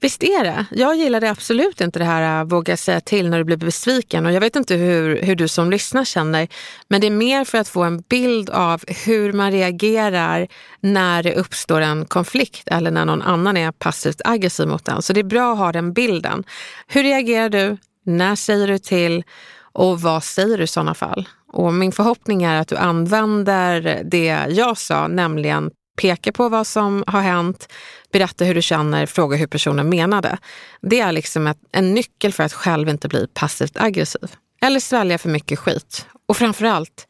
Visst 0.00 0.22
är 0.22 0.44
det. 0.44 0.66
Jag 0.70 0.96
gillade 0.96 1.30
absolut 1.30 1.80
inte 1.80 1.98
det 1.98 2.04
här 2.04 2.42
att 2.42 2.52
våga 2.52 2.76
säga 2.76 3.00
till 3.00 3.30
när 3.30 3.38
du 3.38 3.44
blir 3.44 3.56
besviken. 3.56 4.26
Och 4.26 4.32
jag 4.32 4.40
vet 4.40 4.56
inte 4.56 4.74
hur, 4.74 5.22
hur 5.22 5.36
du 5.36 5.48
som 5.48 5.70
lyssnar 5.70 6.04
känner. 6.04 6.48
Men 6.88 7.00
det 7.00 7.06
är 7.06 7.10
mer 7.10 7.44
för 7.44 7.58
att 7.58 7.68
få 7.68 7.82
en 7.82 8.00
bild 8.00 8.50
av 8.50 8.82
hur 9.06 9.32
man 9.32 9.52
reagerar 9.52 10.48
när 10.80 11.22
det 11.22 11.34
uppstår 11.34 11.80
en 11.80 12.04
konflikt 12.04 12.62
eller 12.66 12.90
när 12.90 13.04
någon 13.04 13.22
annan 13.22 13.56
är 13.56 13.72
passivt 13.72 14.20
aggressiv 14.24 14.68
mot 14.68 14.88
en. 14.88 15.02
Så 15.02 15.12
det 15.12 15.20
är 15.20 15.24
bra 15.24 15.52
att 15.52 15.58
ha 15.58 15.72
den 15.72 15.92
bilden. 15.92 16.44
Hur 16.86 17.02
reagerar 17.02 17.48
du? 17.48 17.76
När 18.04 18.36
säger 18.36 18.68
du 18.68 18.78
till? 18.78 19.24
Och 19.72 20.00
vad 20.00 20.24
säger 20.24 20.58
du 20.58 20.64
i 20.64 20.66
sådana 20.66 20.94
fall? 20.94 21.28
Och 21.52 21.74
min 21.74 21.92
förhoppning 21.92 22.42
är 22.42 22.60
att 22.60 22.68
du 22.68 22.76
använder 22.76 24.02
det 24.04 24.46
jag 24.48 24.78
sa, 24.78 25.08
nämligen 25.08 25.70
peka 25.98 26.32
på 26.32 26.48
vad 26.48 26.66
som 26.66 27.04
har 27.06 27.20
hänt, 27.20 27.68
berätta 28.12 28.44
hur 28.44 28.54
du 28.54 28.62
känner, 28.62 29.06
fråga 29.06 29.36
hur 29.36 29.46
personen 29.46 29.88
menade. 29.88 30.38
Det 30.80 31.00
är 31.00 31.12
liksom 31.12 31.46
ett, 31.46 31.58
en 31.72 31.94
nyckel 31.94 32.32
för 32.32 32.44
att 32.44 32.52
själv 32.52 32.88
inte 32.88 33.08
bli 33.08 33.26
passivt 33.34 33.76
aggressiv. 33.76 34.36
Eller 34.60 34.80
svälja 34.80 35.18
för 35.18 35.28
mycket 35.28 35.58
skit. 35.58 36.06
Och 36.28 36.36
framförallt, 36.36 37.06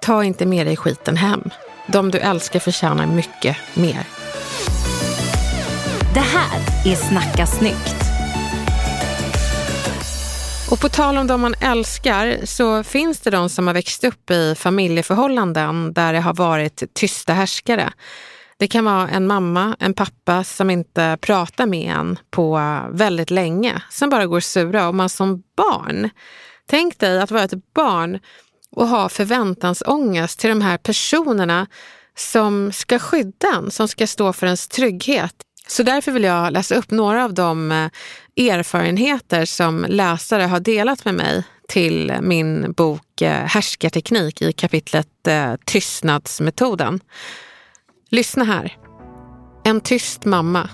ta 0.00 0.24
inte 0.24 0.46
med 0.46 0.66
dig 0.66 0.76
skiten 0.76 1.16
hem. 1.16 1.50
De 1.86 2.10
du 2.10 2.18
älskar 2.18 2.60
förtjänar 2.60 3.06
mycket 3.06 3.56
mer. 3.74 4.06
Det 6.14 6.20
här 6.20 6.60
är 6.86 6.94
Snacka 6.94 7.46
snyggt. 7.46 8.13
Och 10.70 10.80
på 10.80 10.88
tal 10.88 11.16
om 11.16 11.26
de 11.26 11.40
man 11.40 11.54
älskar 11.60 12.46
så 12.46 12.82
finns 12.82 13.20
det 13.20 13.30
de 13.30 13.48
som 13.48 13.66
har 13.66 13.74
växt 13.74 14.04
upp 14.04 14.30
i 14.30 14.54
familjeförhållanden 14.54 15.92
där 15.92 16.12
det 16.12 16.20
har 16.20 16.34
varit 16.34 16.94
tysta 16.94 17.32
härskare. 17.32 17.92
Det 18.58 18.68
kan 18.68 18.84
vara 18.84 19.08
en 19.08 19.26
mamma, 19.26 19.76
en 19.80 19.94
pappa 19.94 20.44
som 20.44 20.70
inte 20.70 21.18
pratar 21.20 21.66
med 21.66 21.96
en 21.96 22.18
på 22.30 22.60
väldigt 22.90 23.30
länge, 23.30 23.82
som 23.90 24.10
bara 24.10 24.26
går 24.26 24.40
sura. 24.40 24.88
Och 24.88 24.94
man 24.94 25.08
som 25.08 25.42
barn, 25.56 26.10
tänk 26.66 26.98
dig 26.98 27.20
att 27.20 27.30
vara 27.30 27.42
ett 27.42 27.74
barn 27.74 28.18
och 28.70 28.88
ha 28.88 29.08
förväntansångest 29.08 30.38
till 30.40 30.50
de 30.50 30.60
här 30.60 30.78
personerna 30.78 31.66
som 32.16 32.72
ska 32.72 32.98
skydda 32.98 33.48
en, 33.56 33.70
som 33.70 33.88
ska 33.88 34.06
stå 34.06 34.32
för 34.32 34.46
ens 34.46 34.68
trygghet. 34.68 35.34
Så 35.66 35.82
därför 35.82 36.12
vill 36.12 36.24
jag 36.24 36.52
läsa 36.52 36.74
upp 36.74 36.90
några 36.90 37.24
av 37.24 37.34
de 37.34 37.72
eh, 37.72 38.48
erfarenheter 38.50 39.44
som 39.44 39.86
läsare 39.88 40.42
har 40.42 40.60
delat 40.60 41.04
med 41.04 41.14
mig 41.14 41.44
till 41.68 42.12
min 42.20 42.72
bok 42.72 43.22
eh, 43.22 43.46
Härskarteknik 43.46 44.42
i 44.42 44.52
kapitlet 44.52 45.26
eh, 45.28 45.54
Tystnadsmetoden. 45.66 47.00
Lyssna 48.10 48.44
här. 48.44 48.76
En 49.64 49.80
tyst 49.80 50.24
mamma. 50.24 50.70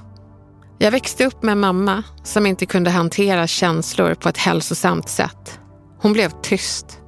Jag 0.78 0.90
växte 0.90 1.26
upp 1.26 1.42
med 1.42 1.52
en 1.52 1.60
mamma 1.60 2.02
som 2.24 2.46
inte 2.46 2.66
kunde 2.66 2.90
hantera 2.90 3.46
känslor 3.46 4.14
på 4.14 4.28
ett 4.28 4.38
hälsosamt 4.38 5.08
sätt. 5.08 5.60
Hon 6.00 6.12
blev 6.12 6.30
tyst. 6.42 7.00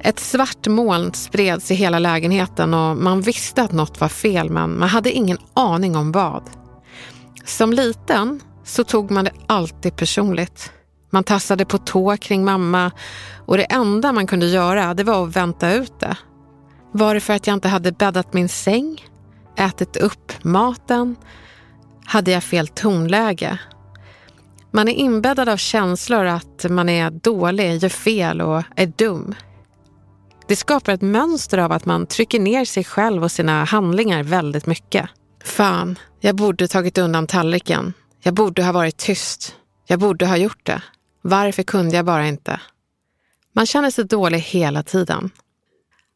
Ett 0.00 0.20
svart 0.20 0.66
moln 0.66 1.14
spreds 1.14 1.70
i 1.70 1.74
hela 1.74 1.98
lägenheten 1.98 2.74
och 2.74 2.96
man 2.96 3.20
visste 3.20 3.62
att 3.62 3.72
något 3.72 4.00
var 4.00 4.08
fel 4.08 4.50
men 4.50 4.78
man 4.78 4.88
hade 4.88 5.12
ingen 5.12 5.38
aning 5.54 5.96
om 5.96 6.12
vad. 6.12 6.42
Som 7.48 7.72
liten 7.72 8.40
så 8.64 8.84
tog 8.84 9.10
man 9.10 9.24
det 9.24 9.32
alltid 9.46 9.96
personligt. 9.96 10.72
Man 11.10 11.24
tassade 11.24 11.64
på 11.64 11.78
tå 11.78 12.16
kring 12.16 12.44
mamma 12.44 12.90
och 13.46 13.56
det 13.56 13.64
enda 13.64 14.12
man 14.12 14.26
kunde 14.26 14.46
göra 14.46 14.94
det 14.94 15.04
var 15.04 15.24
att 15.26 15.36
vänta 15.36 15.72
ut 15.72 16.00
det. 16.00 16.16
Var 16.92 17.14
det 17.14 17.20
för 17.20 17.34
att 17.34 17.46
jag 17.46 17.54
inte 17.54 17.68
hade 17.68 17.92
bäddat 17.92 18.32
min 18.32 18.48
säng? 18.48 19.04
Ätit 19.56 19.96
upp 19.96 20.32
maten? 20.42 21.16
Hade 22.04 22.30
jag 22.30 22.44
fel 22.44 22.68
tonläge? 22.68 23.58
Man 24.70 24.88
är 24.88 24.94
inbäddad 24.94 25.48
av 25.48 25.56
känslor 25.56 26.24
att 26.24 26.66
man 26.70 26.88
är 26.88 27.10
dålig, 27.10 27.76
gör 27.76 27.88
fel 27.88 28.40
och 28.40 28.62
är 28.76 28.92
dum. 28.96 29.34
Det 30.48 30.56
skapar 30.56 30.92
ett 30.92 31.02
mönster 31.02 31.58
av 31.58 31.72
att 31.72 31.84
man 31.84 32.06
trycker 32.06 32.40
ner 32.40 32.64
sig 32.64 32.84
själv 32.84 33.24
och 33.24 33.32
sina 33.32 33.64
handlingar 33.64 34.22
väldigt 34.22 34.66
mycket. 34.66 35.10
Fan, 35.44 35.98
jag 36.20 36.36
borde 36.36 36.68
tagit 36.68 36.98
undan 36.98 37.26
tallriken. 37.26 37.92
Jag 38.22 38.34
borde 38.34 38.64
ha 38.64 38.72
varit 38.72 38.96
tyst. 38.96 39.54
Jag 39.86 39.98
borde 39.98 40.26
ha 40.26 40.36
gjort 40.36 40.66
det. 40.66 40.82
Varför 41.22 41.62
kunde 41.62 41.96
jag 41.96 42.04
bara 42.04 42.26
inte? 42.26 42.60
Man 43.52 43.66
känner 43.66 43.90
sig 43.90 44.04
dålig 44.04 44.38
hela 44.38 44.82
tiden. 44.82 45.30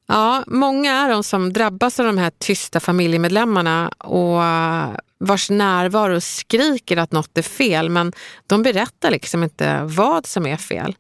Ja, 0.06 0.44
många 0.46 0.92
är 0.92 1.08
de 1.08 1.24
som 1.24 1.52
drabbas 1.52 2.00
av 2.00 2.06
de 2.06 2.18
här 2.18 2.32
tysta 2.38 2.80
familjemedlemmarna 2.80 3.88
och 3.88 4.44
eh, 4.44 4.88
vars 5.18 5.50
närvaro 5.50 6.20
skriker 6.20 6.96
att 6.96 7.12
något 7.12 7.38
är 7.38 7.42
fel, 7.42 7.88
men 7.88 8.12
de 8.46 8.62
berättar 8.62 9.10
liksom 9.10 9.42
inte 9.42 9.80
vad 9.82 10.26
som 10.26 10.46
är 10.46 10.56
fel. 10.56 10.96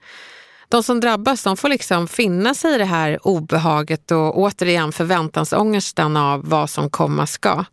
De 0.68 0.82
som 0.82 1.00
drabbas 1.00 1.42
de 1.42 1.56
får 1.56 1.68
liksom 1.68 2.08
finna 2.08 2.54
sig 2.54 2.74
i 2.74 2.78
det 2.78 2.84
här 2.84 3.26
obehaget 3.26 4.10
och 4.10 4.38
återigen 4.38 4.92
förväntansångesten 4.92 6.16
av 6.16 6.48
vad 6.48 6.70
som 6.70 6.90
komma 6.90 7.26
ska. 7.26 7.64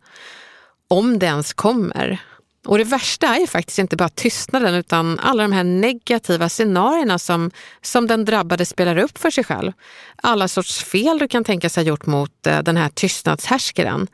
Om 0.90 1.18
det 1.18 1.26
ens 1.26 1.52
kommer. 1.52 2.20
Och 2.66 2.78
det 2.78 2.84
värsta 2.84 3.26
är 3.26 3.40
ju 3.40 3.46
faktiskt 3.46 3.78
inte 3.78 3.96
bara 3.96 4.08
tystnaden 4.08 4.74
utan 4.74 5.18
alla 5.18 5.42
de 5.42 5.52
här 5.52 5.64
negativa 5.64 6.48
scenarierna 6.48 7.18
som, 7.18 7.50
som 7.82 8.06
den 8.06 8.24
drabbade 8.24 8.66
spelar 8.66 8.96
upp 8.96 9.18
för 9.18 9.30
sig 9.30 9.44
själv. 9.44 9.72
Alla 10.16 10.48
sorts 10.48 10.84
fel 10.84 11.18
du 11.18 11.28
kan 11.28 11.44
tänka 11.44 11.68
sig 11.68 11.84
ha 11.84 11.88
gjort 11.88 12.06
mot 12.06 12.46
eh, 12.46 12.62
den 12.62 12.76
här 12.76 12.88
tystnadshärskaren. 12.88 14.06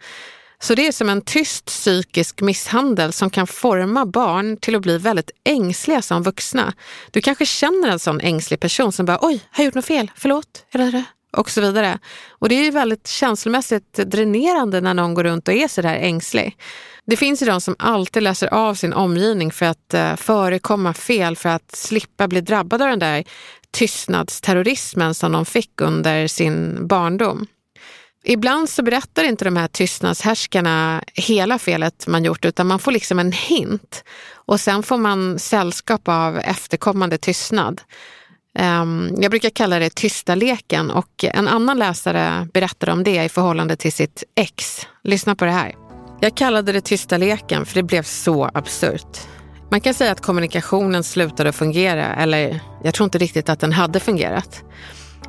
Så 0.58 0.74
det 0.74 0.86
är 0.86 0.92
som 0.92 1.08
en 1.08 1.22
tyst 1.22 1.64
psykisk 1.64 2.40
misshandel 2.40 3.12
som 3.12 3.30
kan 3.30 3.46
forma 3.46 4.06
barn 4.06 4.56
till 4.56 4.76
att 4.76 4.82
bli 4.82 4.98
väldigt 4.98 5.30
ängsliga 5.44 6.02
som 6.02 6.22
vuxna. 6.22 6.72
Du 7.10 7.20
kanske 7.20 7.46
känner 7.46 7.88
en 7.88 7.98
sån 7.98 8.20
ängslig 8.20 8.60
person 8.60 8.92
som 8.92 9.06
bara 9.06 9.18
oj, 9.20 9.40
har 9.50 9.62
jag 9.62 9.64
gjort 9.64 9.74
något 9.74 9.84
fel? 9.84 10.10
Förlåt? 10.16 10.66
Och 11.36 11.50
så 11.50 11.60
vidare. 11.60 11.98
Och 12.28 12.48
det 12.48 12.54
är 12.54 12.64
ju 12.64 12.70
väldigt 12.70 13.06
känslomässigt 13.06 13.92
dränerande 13.92 14.80
när 14.80 14.94
någon 14.94 15.14
går 15.14 15.24
runt 15.24 15.48
och 15.48 15.54
är 15.54 15.68
så 15.68 15.82
där 15.82 15.94
ängslig. 15.94 16.56
Det 17.06 17.16
finns 17.16 17.42
ju 17.42 17.46
de 17.46 17.60
som 17.60 17.76
alltid 17.78 18.22
läser 18.22 18.54
av 18.54 18.74
sin 18.74 18.92
omgivning 18.92 19.52
för 19.52 19.66
att 19.66 19.94
eh, 19.94 20.16
förekomma 20.16 20.94
fel, 20.94 21.36
för 21.36 21.48
att 21.48 21.76
slippa 21.76 22.28
bli 22.28 22.40
drabbad 22.40 22.82
av 22.82 22.88
den 22.88 22.98
där 22.98 23.24
tystnadsterrorismen 23.70 25.14
som 25.14 25.32
de 25.32 25.44
fick 25.44 25.80
under 25.80 26.26
sin 26.26 26.86
barndom. 26.86 27.46
Ibland 28.24 28.70
så 28.70 28.82
berättar 28.82 29.24
inte 29.24 29.44
de 29.44 29.56
här 29.56 29.68
tystnadshärskarna 29.68 31.02
hela 31.14 31.58
felet 31.58 32.06
man 32.06 32.24
gjort 32.24 32.44
utan 32.44 32.66
man 32.66 32.78
får 32.78 32.92
liksom 32.92 33.18
en 33.18 33.32
hint 33.32 34.04
och 34.32 34.60
sen 34.60 34.82
får 34.82 34.96
man 34.96 35.38
sällskap 35.38 36.08
av 36.08 36.38
efterkommande 36.38 37.18
tystnad. 37.18 37.80
Ehm, 38.58 39.14
jag 39.18 39.30
brukar 39.30 39.50
kalla 39.50 39.78
det 39.78 39.94
tysta 39.94 40.34
leken 40.34 40.90
och 40.90 41.24
en 41.24 41.48
annan 41.48 41.78
läsare 41.78 42.48
berättar 42.52 42.90
om 42.90 43.04
det 43.04 43.24
i 43.24 43.28
förhållande 43.28 43.76
till 43.76 43.92
sitt 43.92 44.24
ex. 44.34 44.86
Lyssna 45.04 45.34
på 45.34 45.44
det 45.44 45.50
här. 45.50 45.74
Jag 46.20 46.34
kallade 46.34 46.72
det 46.72 46.80
tysta 46.80 47.16
leken 47.16 47.66
för 47.66 47.74
det 47.74 47.82
blev 47.82 48.02
så 48.02 48.50
absurt. 48.54 49.18
Man 49.70 49.80
kan 49.80 49.94
säga 49.94 50.12
att 50.12 50.20
kommunikationen 50.20 51.04
slutade 51.04 51.52
fungera, 51.52 52.14
eller 52.14 52.60
jag 52.82 52.94
tror 52.94 53.04
inte 53.04 53.18
riktigt 53.18 53.48
att 53.48 53.60
den 53.60 53.72
hade 53.72 54.00
fungerat. 54.00 54.64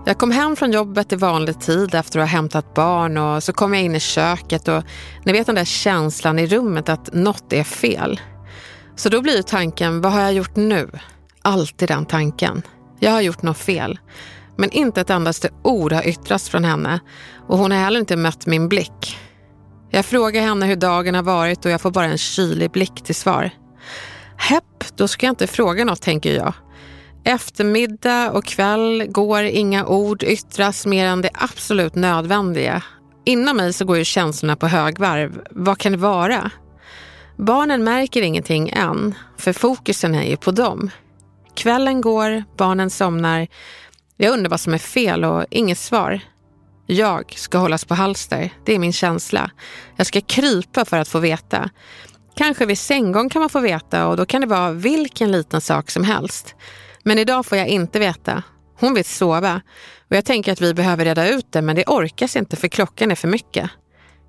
Jag 0.05 0.17
kom 0.17 0.31
hem 0.31 0.55
från 0.55 0.71
jobbet 0.71 1.11
i 1.11 1.15
vanlig 1.15 1.59
tid 1.59 1.95
efter 1.95 2.19
att 2.19 2.29
ha 2.29 2.35
hämtat 2.35 2.73
barn 2.73 3.17
och 3.17 3.43
så 3.43 3.53
kom 3.53 3.73
jag 3.73 3.83
in 3.83 3.95
i 3.95 3.99
köket 3.99 4.67
och 4.67 4.83
ni 5.25 5.31
vet 5.31 5.45
den 5.45 5.55
där 5.55 5.65
känslan 5.65 6.39
i 6.39 6.47
rummet 6.47 6.89
att 6.89 7.13
något 7.13 7.53
är 7.53 7.63
fel. 7.63 8.19
Så 8.95 9.09
då 9.09 9.21
blir 9.21 9.41
tanken, 9.41 10.01
vad 10.01 10.11
har 10.11 10.21
jag 10.21 10.33
gjort 10.33 10.55
nu? 10.55 10.89
Alltid 11.41 11.87
den 11.87 12.05
tanken. 12.05 12.61
Jag 12.99 13.11
har 13.11 13.21
gjort 13.21 13.41
något 13.41 13.57
fel. 13.57 13.99
Men 14.57 14.69
inte 14.71 15.01
ett 15.01 15.09
endaste 15.09 15.49
ord 15.63 15.93
har 15.93 16.07
yttrats 16.07 16.49
från 16.49 16.63
henne 16.63 16.99
och 17.47 17.57
hon 17.57 17.71
har 17.71 17.79
heller 17.79 17.99
inte 17.99 18.15
mött 18.15 18.45
min 18.45 18.69
blick. 18.69 19.17
Jag 19.89 20.05
frågar 20.05 20.41
henne 20.41 20.65
hur 20.65 20.75
dagen 20.75 21.15
har 21.15 21.23
varit 21.23 21.65
och 21.65 21.71
jag 21.71 21.81
får 21.81 21.91
bara 21.91 22.05
en 22.05 22.17
kylig 22.17 22.71
blick 22.71 23.03
till 23.03 23.15
svar. 23.15 23.49
Hepp, 24.37 24.97
då 24.97 25.07
ska 25.07 25.25
jag 25.25 25.31
inte 25.31 25.47
fråga 25.47 25.85
något 25.85 26.01
tänker 26.01 26.35
jag. 26.35 26.53
Eftermiddag 27.23 28.31
och 28.31 28.45
kväll 28.45 29.05
går 29.09 29.43
inga 29.43 29.85
ord 29.85 30.23
yttras 30.23 30.85
mer 30.85 31.05
än 31.05 31.21
det 31.21 31.29
absolut 31.33 31.95
nödvändiga. 31.95 32.83
Inom 33.25 33.57
mig 33.57 33.73
så 33.73 33.85
går 33.85 33.97
ju 33.97 34.03
känslorna 34.03 34.55
på 34.55 34.67
högvarv. 34.67 35.41
Vad 35.51 35.77
kan 35.77 35.91
det 35.91 35.97
vara? 35.97 36.51
Barnen 37.37 37.83
märker 37.83 38.21
ingenting 38.21 38.69
än, 38.69 39.15
för 39.37 39.53
fokusen 39.53 40.15
är 40.15 40.29
ju 40.29 40.37
på 40.37 40.51
dem. 40.51 40.89
Kvällen 41.57 42.01
går, 42.01 42.43
barnen 42.57 42.89
somnar. 42.89 43.47
Jag 44.17 44.33
undrar 44.33 44.49
vad 44.49 44.59
som 44.59 44.73
är 44.73 44.77
fel 44.77 45.23
och 45.23 45.45
inget 45.49 45.77
svar. 45.77 46.19
Jag 46.85 47.33
ska 47.37 47.57
hållas 47.57 47.85
på 47.85 47.95
halster. 47.95 48.53
Det 48.65 48.75
är 48.75 48.79
min 48.79 48.93
känsla. 48.93 49.51
Jag 49.95 50.07
ska 50.07 50.21
krypa 50.21 50.85
för 50.85 50.97
att 50.97 51.07
få 51.07 51.19
veta. 51.19 51.69
Kanske 52.35 52.65
vid 52.65 52.77
sänggång 52.77 53.29
kan 53.29 53.39
man 53.39 53.49
få 53.49 53.59
veta 53.59 54.07
och 54.07 54.17
då 54.17 54.25
kan 54.25 54.41
det 54.41 54.47
vara 54.47 54.71
vilken 54.71 55.31
liten 55.31 55.61
sak 55.61 55.91
som 55.91 56.03
helst. 56.03 56.55
Men 57.03 57.19
idag 57.19 57.45
får 57.45 57.57
jag 57.57 57.67
inte 57.67 57.99
veta. 57.99 58.43
Hon 58.79 58.93
vill 58.93 59.05
sova 59.05 59.61
och 60.09 60.15
jag 60.15 60.25
tänker 60.25 60.51
att 60.51 60.61
vi 60.61 60.73
behöver 60.73 61.05
reda 61.05 61.29
ut 61.29 61.51
det 61.51 61.61
men 61.61 61.75
det 61.75 61.85
orkas 61.87 62.35
inte 62.35 62.55
för 62.55 62.67
klockan 62.67 63.11
är 63.11 63.15
för 63.15 63.27
mycket. 63.27 63.69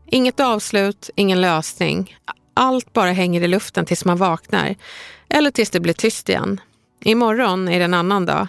Inget 0.06 0.40
avslut, 0.40 1.10
ingen 1.14 1.40
lösning. 1.40 2.16
Allt 2.54 2.92
bara 2.92 3.12
hänger 3.12 3.40
i 3.40 3.48
luften 3.48 3.84
tills 3.84 4.04
man 4.04 4.16
vaknar. 4.16 4.74
Eller 5.28 5.50
tills 5.50 5.70
det 5.70 5.80
blir 5.80 5.94
tyst 5.94 6.28
igen. 6.28 6.60
Imorgon 7.00 7.68
är 7.68 7.78
det 7.78 7.84
en 7.84 7.94
annan 7.94 8.26
dag. 8.26 8.46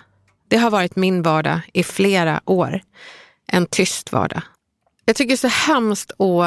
Det 0.48 0.58
har 0.58 0.72
varit 0.72 0.96
min 0.96 1.22
vardag 1.22 1.60
i 1.74 1.84
flera 1.84 2.42
år. 2.46 2.82
En 3.48 3.66
tyst 3.66 4.12
vardag. 4.12 4.42
Jag 5.06 5.16
tycker 5.16 5.30
det 5.30 5.36
är 5.46 5.50
så 5.50 5.72
hemskt 5.72 6.12
och 6.18 6.46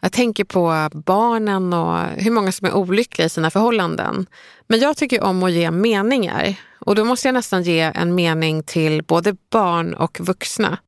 jag 0.00 0.12
tänker 0.12 0.44
på 0.44 0.90
barnen 0.92 1.72
och 1.72 1.98
hur 2.16 2.30
många 2.30 2.52
som 2.52 2.66
är 2.66 2.74
olyckliga 2.74 3.26
i 3.26 3.30
sina 3.30 3.50
förhållanden. 3.50 4.26
Men 4.66 4.80
jag 4.80 4.96
tycker 4.96 5.22
om 5.22 5.42
att 5.42 5.52
ge 5.52 5.70
meningar 5.70 6.54
och 6.78 6.94
då 6.94 7.04
måste 7.04 7.28
jag 7.28 7.32
nästan 7.32 7.62
ge 7.62 7.80
en 7.94 8.14
mening 8.14 8.62
till 8.62 9.02
både 9.02 9.36
barn 9.50 9.94
och 9.94 10.20
vuxna. 10.20 10.78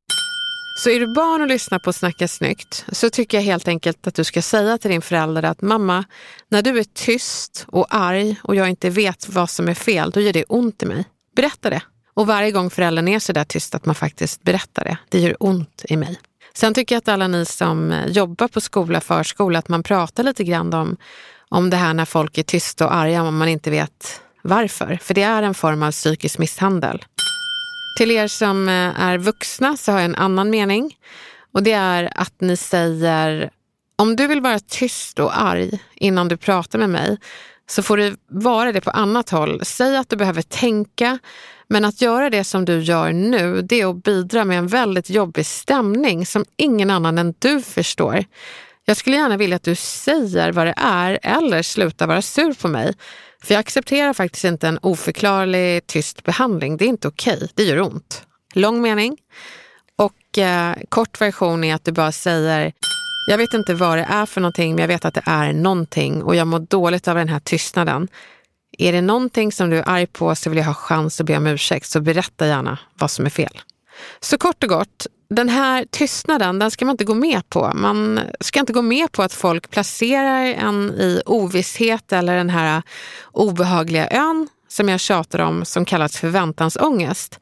Så 0.78 0.90
är 0.90 1.00
du 1.00 1.06
barn 1.06 1.42
och 1.42 1.48
lyssnar 1.48 1.78
på 1.78 1.92
Snacka 1.92 2.28
snyggt 2.28 2.84
så 2.92 3.10
tycker 3.10 3.38
jag 3.38 3.44
helt 3.44 3.68
enkelt 3.68 4.06
att 4.06 4.14
du 4.14 4.24
ska 4.24 4.42
säga 4.42 4.78
till 4.78 4.90
din 4.90 5.02
förälder 5.02 5.42
att 5.42 5.62
mamma, 5.62 6.04
när 6.48 6.62
du 6.62 6.78
är 6.78 6.84
tyst 6.84 7.64
och 7.68 7.86
arg 7.90 8.36
och 8.42 8.54
jag 8.54 8.68
inte 8.68 8.90
vet 8.90 9.28
vad 9.28 9.50
som 9.50 9.68
är 9.68 9.74
fel, 9.74 10.10
då 10.10 10.20
gör 10.20 10.32
det 10.32 10.44
ont 10.44 10.82
i 10.82 10.86
mig. 10.86 11.04
Berätta 11.36 11.70
det. 11.70 11.82
Och 12.14 12.26
varje 12.26 12.50
gång 12.50 12.70
föräldern 12.70 13.08
är 13.08 13.18
så 13.18 13.32
där 13.32 13.44
tyst 13.44 13.74
att 13.74 13.86
man 13.86 13.94
faktiskt 13.94 14.42
berättar 14.42 14.84
det. 14.84 14.98
Det 15.08 15.18
gör 15.18 15.36
ont 15.40 15.84
i 15.88 15.96
mig. 15.96 16.20
Sen 16.54 16.74
tycker 16.74 16.94
jag 16.94 16.98
att 16.98 17.08
alla 17.08 17.28
ni 17.28 17.44
som 17.46 17.92
eh, 17.92 18.06
jobbar 18.06 18.48
på 18.48 18.60
skola, 18.60 19.00
förskola, 19.00 19.58
att 19.58 19.68
man 19.68 19.82
pratar 19.82 20.22
lite 20.22 20.44
grann 20.44 20.74
om, 20.74 20.96
om 21.48 21.70
det 21.70 21.76
här 21.76 21.94
när 21.94 22.04
folk 22.04 22.38
är 22.38 22.42
tysta 22.42 22.86
och 22.86 22.94
arga 22.94 23.22
om 23.22 23.36
man 23.36 23.48
inte 23.48 23.70
vet 23.70 24.20
varför. 24.42 24.98
För 25.02 25.14
det 25.14 25.22
är 25.22 25.42
en 25.42 25.54
form 25.54 25.82
av 25.82 25.90
psykisk 25.90 26.38
misshandel. 26.38 27.04
Till 27.96 28.10
er 28.10 28.26
som 28.26 28.68
eh, 28.68 29.00
är 29.00 29.18
vuxna 29.18 29.76
så 29.76 29.92
har 29.92 29.98
jag 29.98 30.04
en 30.04 30.14
annan 30.14 30.50
mening. 30.50 30.96
Och 31.52 31.62
det 31.62 31.72
är 31.72 32.12
att 32.14 32.40
ni 32.40 32.56
säger, 32.56 33.50
om 33.96 34.16
du 34.16 34.26
vill 34.26 34.40
vara 34.40 34.58
tyst 34.58 35.18
och 35.18 35.40
arg 35.40 35.82
innan 35.94 36.28
du 36.28 36.36
pratar 36.36 36.78
med 36.78 36.90
mig 36.90 37.18
så 37.68 37.82
får 37.82 37.96
du 37.96 38.16
vara 38.28 38.72
det 38.72 38.80
på 38.80 38.90
annat 38.90 39.30
håll. 39.30 39.60
Säg 39.64 39.96
att 39.96 40.08
du 40.08 40.16
behöver 40.16 40.42
tänka, 40.42 41.18
men 41.68 41.84
att 41.84 42.00
göra 42.00 42.30
det 42.30 42.44
som 42.44 42.64
du 42.64 42.80
gör 42.80 43.12
nu, 43.12 43.62
det 43.62 43.80
är 43.80 43.90
att 43.90 44.02
bidra 44.02 44.44
med 44.44 44.58
en 44.58 44.68
väldigt 44.68 45.10
jobbig 45.10 45.46
stämning 45.46 46.26
som 46.26 46.44
ingen 46.56 46.90
annan 46.90 47.18
än 47.18 47.34
du 47.38 47.62
förstår. 47.62 48.24
Jag 48.84 48.96
skulle 48.96 49.16
gärna 49.16 49.36
vilja 49.36 49.56
att 49.56 49.62
du 49.62 49.74
säger 49.74 50.52
vad 50.52 50.66
det 50.66 50.74
är 50.76 51.18
eller 51.22 51.62
slutar 51.62 52.06
vara 52.06 52.22
sur 52.22 52.54
på 52.54 52.68
mig. 52.68 52.94
För 53.42 53.54
jag 53.54 53.60
accepterar 53.60 54.12
faktiskt 54.12 54.44
inte 54.44 54.68
en 54.68 54.78
oförklarlig 54.82 55.86
tyst 55.86 56.24
behandling. 56.24 56.76
Det 56.76 56.84
är 56.84 56.88
inte 56.88 57.08
okej, 57.08 57.36
okay. 57.36 57.48
det 57.54 57.62
gör 57.62 57.80
ont. 57.80 58.26
Lång 58.54 58.82
mening. 58.82 59.16
Och 59.96 60.38
eh, 60.38 60.74
kort 60.88 61.20
version 61.20 61.64
är 61.64 61.74
att 61.74 61.84
du 61.84 61.92
bara 61.92 62.12
säger 62.12 62.72
jag 63.28 63.38
vet 63.38 63.54
inte 63.54 63.74
vad 63.74 63.98
det 63.98 64.06
är 64.08 64.26
för 64.26 64.40
någonting, 64.40 64.74
men 64.74 64.80
jag 64.80 64.88
vet 64.88 65.04
att 65.04 65.14
det 65.14 65.22
är 65.26 65.52
någonting 65.52 66.22
och 66.22 66.36
jag 66.36 66.46
mår 66.46 66.58
dåligt 66.58 67.08
av 67.08 67.16
den 67.16 67.28
här 67.28 67.40
tystnaden. 67.40 68.08
Är 68.78 68.92
det 68.92 69.00
någonting 69.00 69.52
som 69.52 69.70
du 69.70 69.78
är 69.78 69.88
arg 69.88 70.06
på 70.06 70.34
så 70.34 70.50
vill 70.50 70.58
jag 70.58 70.64
ha 70.64 70.74
chans 70.74 71.20
att 71.20 71.26
be 71.26 71.36
om 71.36 71.46
ursäkt, 71.46 71.86
så 71.86 72.00
berätta 72.00 72.46
gärna 72.46 72.78
vad 72.94 73.10
som 73.10 73.26
är 73.26 73.30
fel. 73.30 73.60
Så 74.20 74.38
kort 74.38 74.62
och 74.62 74.68
gott, 74.68 75.06
den 75.28 75.48
här 75.48 75.86
tystnaden, 75.90 76.58
den 76.58 76.70
ska 76.70 76.84
man 76.84 76.92
inte 76.92 77.04
gå 77.04 77.14
med 77.14 77.48
på. 77.48 77.72
Man 77.74 78.20
ska 78.40 78.60
inte 78.60 78.72
gå 78.72 78.82
med 78.82 79.12
på 79.12 79.22
att 79.22 79.32
folk 79.32 79.70
placerar 79.70 80.44
en 80.44 80.90
i 80.90 81.22
ovisshet 81.26 82.12
eller 82.12 82.36
den 82.36 82.50
här 82.50 82.82
obehagliga 83.32 84.08
ön 84.10 84.48
som 84.68 84.88
jag 84.88 85.00
tjatar 85.00 85.38
om 85.38 85.64
som 85.64 85.84
kallas 85.84 86.16
förväntansångest. 86.16 87.40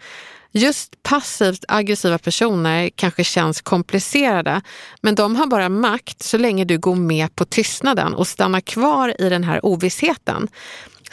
Just 0.56 1.02
passivt 1.02 1.64
aggressiva 1.68 2.18
personer 2.18 2.90
kanske 2.94 3.24
känns 3.24 3.60
komplicerade, 3.60 4.60
men 5.00 5.14
de 5.14 5.36
har 5.36 5.46
bara 5.46 5.68
makt 5.68 6.22
så 6.22 6.38
länge 6.38 6.64
du 6.64 6.78
går 6.78 6.94
med 6.94 7.36
på 7.36 7.44
tystnaden 7.44 8.14
och 8.14 8.26
stannar 8.26 8.60
kvar 8.60 9.14
i 9.18 9.28
den 9.28 9.44
här 9.44 9.66
ovissheten. 9.66 10.48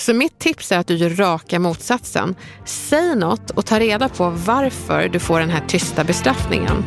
Så 0.01 0.13
mitt 0.13 0.39
tips 0.39 0.71
är 0.71 0.77
att 0.77 0.87
du 0.87 0.95
gör 0.95 1.09
raka 1.09 1.59
motsatsen. 1.59 2.35
Säg 2.65 3.15
något 3.15 3.49
och 3.49 3.65
ta 3.65 3.79
reda 3.79 4.09
på 4.09 4.29
varför 4.29 5.09
du 5.09 5.19
får 5.19 5.39
den 5.39 5.49
här 5.49 5.63
tysta 5.67 6.03
bestraffningen. 6.03 6.83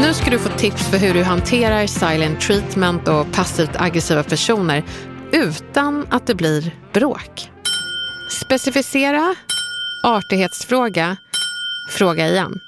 Nu 0.00 0.14
ska 0.14 0.30
du 0.30 0.38
få 0.38 0.48
tips 0.48 0.90
för 0.90 0.98
hur 0.98 1.14
du 1.14 1.22
hanterar 1.22 1.86
silent 1.86 2.40
treatment 2.40 3.08
och 3.08 3.32
passivt 3.32 3.76
aggressiva 3.76 4.22
personer 4.22 4.84
utan 5.36 6.06
att 6.10 6.26
det 6.26 6.34
blir 6.34 6.74
bråk. 6.92 7.50
Specificera, 8.44 9.34
artighetsfråga, 10.04 11.16
fråga 11.98 12.28
igen. 12.28 12.60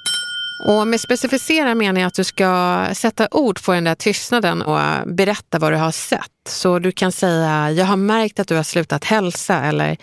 Och 0.67 0.87
med 0.87 1.01
specificera 1.01 1.75
menar 1.75 2.01
jag 2.01 2.09
att 2.09 2.15
du 2.15 2.25
ska 2.25 2.85
sätta 2.93 3.29
ord 3.31 3.65
på 3.65 3.73
den 3.73 3.85
där 3.85 3.95
tystnaden 3.95 4.63
och 4.63 4.81
berätta 5.07 5.59
vad 5.59 5.73
du 5.73 5.77
har 5.77 5.91
sett. 5.91 6.33
Så 6.49 6.79
du 6.79 6.93
kan 6.93 7.13
säga, 7.13 7.71
jag 7.71 7.87
har 7.87 7.97
märkt 7.97 8.41
att 8.41 8.49
du 8.49 8.57
har 8.57 8.63
slutat 8.63 9.05
hälsa 9.05 9.65
eller 9.65 9.97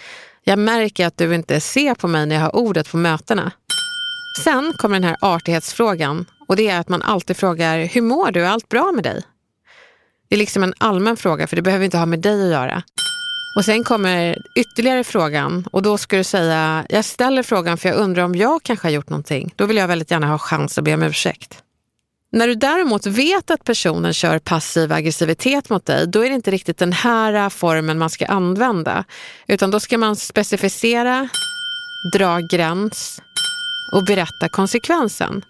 jag 0.43 0.59
märker 0.59 1.07
att 1.07 1.17
du 1.17 1.35
inte 1.35 1.61
ser 1.61 1.95
på 1.95 2.07
mig 2.07 2.25
när 2.25 2.35
jag 2.35 2.41
har 2.41 2.55
ordet 2.55 2.91
på 2.91 2.97
mötena. 2.97 3.51
Sen 4.43 4.73
kommer 4.77 4.95
den 4.95 5.03
här 5.03 5.17
artighetsfrågan 5.21 6.25
och 6.47 6.55
det 6.55 6.67
är 6.67 6.79
att 6.79 6.89
man 6.89 7.01
alltid 7.01 7.37
frågar, 7.37 7.85
hur 7.85 8.01
mår 8.01 8.31
du? 8.31 8.45
Är 8.45 8.49
allt 8.49 8.69
bra 8.69 8.91
med 8.91 9.03
dig? 9.03 9.23
Det 10.29 10.35
är 10.35 10.39
liksom 10.39 10.63
en 10.63 10.73
allmän 10.77 11.17
fråga 11.17 11.47
för 11.47 11.55
det 11.55 11.61
behöver 11.61 11.85
inte 11.85 11.97
ha 11.97 12.05
med 12.05 12.19
dig 12.19 12.43
att 12.43 12.51
göra. 12.51 12.83
Och 13.57 13.65
sen 13.65 13.83
kommer 13.83 14.37
ytterligare 14.55 15.03
frågan 15.03 15.67
och 15.71 15.81
då 15.81 15.97
ska 15.97 16.17
du 16.17 16.23
säga, 16.23 16.85
jag 16.89 17.05
ställer 17.05 17.43
frågan 17.43 17.77
för 17.77 17.89
jag 17.89 17.97
undrar 17.97 18.23
om 18.23 18.35
jag 18.35 18.63
kanske 18.63 18.87
har 18.87 18.91
gjort 18.91 19.09
någonting. 19.09 19.53
Då 19.55 19.65
vill 19.65 19.77
jag 19.77 19.87
väldigt 19.87 20.11
gärna 20.11 20.27
ha 20.27 20.37
chans 20.37 20.77
att 20.77 20.83
be 20.83 20.93
om 20.93 21.03
ursäkt. 21.03 21.61
När 22.31 22.47
du 22.47 22.55
däremot 22.55 23.05
vet 23.05 23.51
att 23.51 23.63
personen 23.63 24.13
kör 24.13 24.39
passiv 24.39 24.93
aggressivitet 24.93 25.69
mot 25.69 25.85
dig, 25.85 26.07
då 26.07 26.25
är 26.25 26.29
det 26.29 26.35
inte 26.35 26.51
riktigt 26.51 26.77
den 26.77 26.93
här 26.93 27.49
formen 27.49 27.97
man 27.97 28.09
ska 28.09 28.25
använda. 28.25 29.03
Utan 29.47 29.71
då 29.71 29.79
ska 29.79 29.97
man 29.97 30.15
specificera, 30.15 31.29
dra 32.13 32.39
gräns 32.39 33.21
och 33.93 34.05
berätta 34.05 34.49
konsekvensen. 34.49 35.41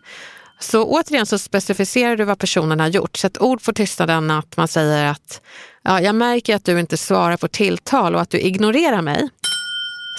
Så 0.60 0.84
återigen 0.84 1.26
så 1.26 1.38
specificerar 1.38 2.18
du 2.18 2.24
vad 2.24 2.40
personen 2.40 2.80
har 2.80 2.88
gjort. 2.88 3.18
Sätt 3.18 3.42
ord 3.42 3.64
på 3.64 3.74
tystnaden 3.74 4.32
att 4.32 4.58
man 4.58 4.68
säger 4.68 5.06
att 5.06 5.42
ja, 5.84 6.02
jag 6.02 6.16
märker 6.16 6.56
att 6.56 6.66
du 6.66 6.80
inte 6.80 6.98
svarar 6.98 7.38
på 7.38 7.48
tilltal 7.48 8.16
och 8.16 8.22
att 8.22 8.30
du 8.30 8.40
ignorerar 8.40 9.02
mig. 9.02 9.30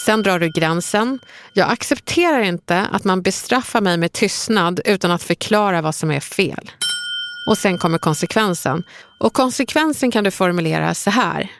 Sen 0.06 0.22
drar 0.22 0.38
du 0.38 0.48
gränsen. 0.48 1.18
Jag 1.52 1.70
accepterar 1.70 2.40
inte 2.40 2.86
att 2.92 3.04
man 3.04 3.22
bestraffar 3.22 3.80
mig 3.80 3.96
med 3.96 4.12
tystnad 4.12 4.80
utan 4.84 5.10
att 5.10 5.22
förklara 5.22 5.82
vad 5.82 5.94
som 5.94 6.10
är 6.10 6.20
fel. 6.20 6.70
Och 7.50 7.58
sen 7.58 7.78
kommer 7.78 7.98
konsekvensen. 7.98 8.82
Och 9.20 9.32
konsekvensen 9.32 10.10
kan 10.10 10.24
du 10.24 10.30
formulera 10.30 10.94
så 10.94 11.10
här. 11.10 11.50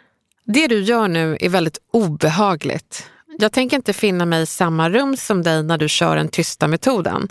Det 0.45 0.67
du 0.67 0.81
gör 0.83 1.09
nu 1.09 1.37
är 1.41 1.49
väldigt 1.49 1.79
obehagligt. 1.93 3.07
Jag 3.39 3.53
tänker 3.53 3.77
inte 3.77 3.93
finna 3.93 4.27
mig 4.27 4.43
i 4.43 4.47
samma 4.47 4.91
rum 4.91 5.17
som 5.17 5.43
dig 5.43 5.63
när 5.63 5.79
du 5.79 5.89
kör 5.89 6.17
den 6.17 6.29
tysta 6.29 6.69
metoden. 6.69 7.29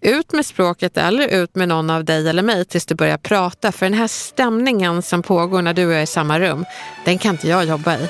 Ut 0.00 0.32
med 0.32 0.46
språket 0.46 0.96
eller 0.96 1.28
ut 1.28 1.56
med 1.56 1.68
någon 1.68 1.90
av 1.90 2.04
dig 2.04 2.28
eller 2.28 2.42
mig 2.42 2.64
tills 2.64 2.86
du 2.86 2.94
börjar 2.94 3.18
prata. 3.18 3.72
För 3.72 3.86
den 3.86 3.94
här 3.94 4.08
stämningen 4.08 5.02
som 5.02 5.22
pågår 5.22 5.62
när 5.62 5.74
du 5.74 5.86
och 5.86 5.92
jag 5.92 5.98
är 5.98 6.02
i 6.02 6.06
samma 6.06 6.40
rum, 6.40 6.64
den 7.04 7.18
kan 7.18 7.34
inte 7.34 7.48
jag 7.48 7.64
jobba 7.64 7.96
i. 7.98 8.08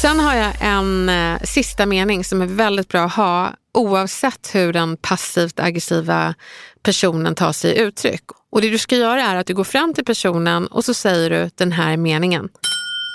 Sen 0.00 0.20
har 0.20 0.34
jag 0.34 0.52
en 0.60 1.08
eh, 1.08 1.40
sista 1.42 1.86
mening 1.86 2.24
som 2.24 2.42
är 2.42 2.46
väldigt 2.46 2.88
bra 2.88 3.04
att 3.04 3.12
ha 3.12 3.52
oavsett 3.74 4.54
hur 4.54 4.72
den 4.72 4.96
passivt 4.96 5.60
aggressiva 5.60 6.34
personen 6.82 7.34
tar 7.34 7.52
sig 7.52 7.78
uttryck. 7.78 8.24
Och 8.50 8.60
det 8.60 8.70
du 8.70 8.78
ska 8.78 8.96
göra 8.96 9.22
är 9.22 9.36
att 9.36 9.46
du 9.46 9.54
går 9.54 9.64
fram 9.64 9.94
till 9.94 10.04
personen 10.04 10.66
och 10.66 10.84
så 10.84 10.94
säger 10.94 11.30
du 11.30 11.50
den 11.54 11.72
här 11.72 11.96
meningen. 11.96 12.48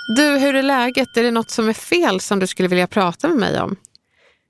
Du, 0.06 0.38
hur 0.38 0.54
är 0.54 0.62
läget? 0.62 1.16
Är 1.16 1.22
det 1.22 1.30
något 1.30 1.50
som 1.50 1.68
är 1.68 1.72
fel 1.72 2.20
som 2.20 2.38
du 2.38 2.46
skulle 2.46 2.68
vilja 2.68 2.86
prata 2.86 3.28
med 3.28 3.36
mig 3.36 3.60
om? 3.60 3.76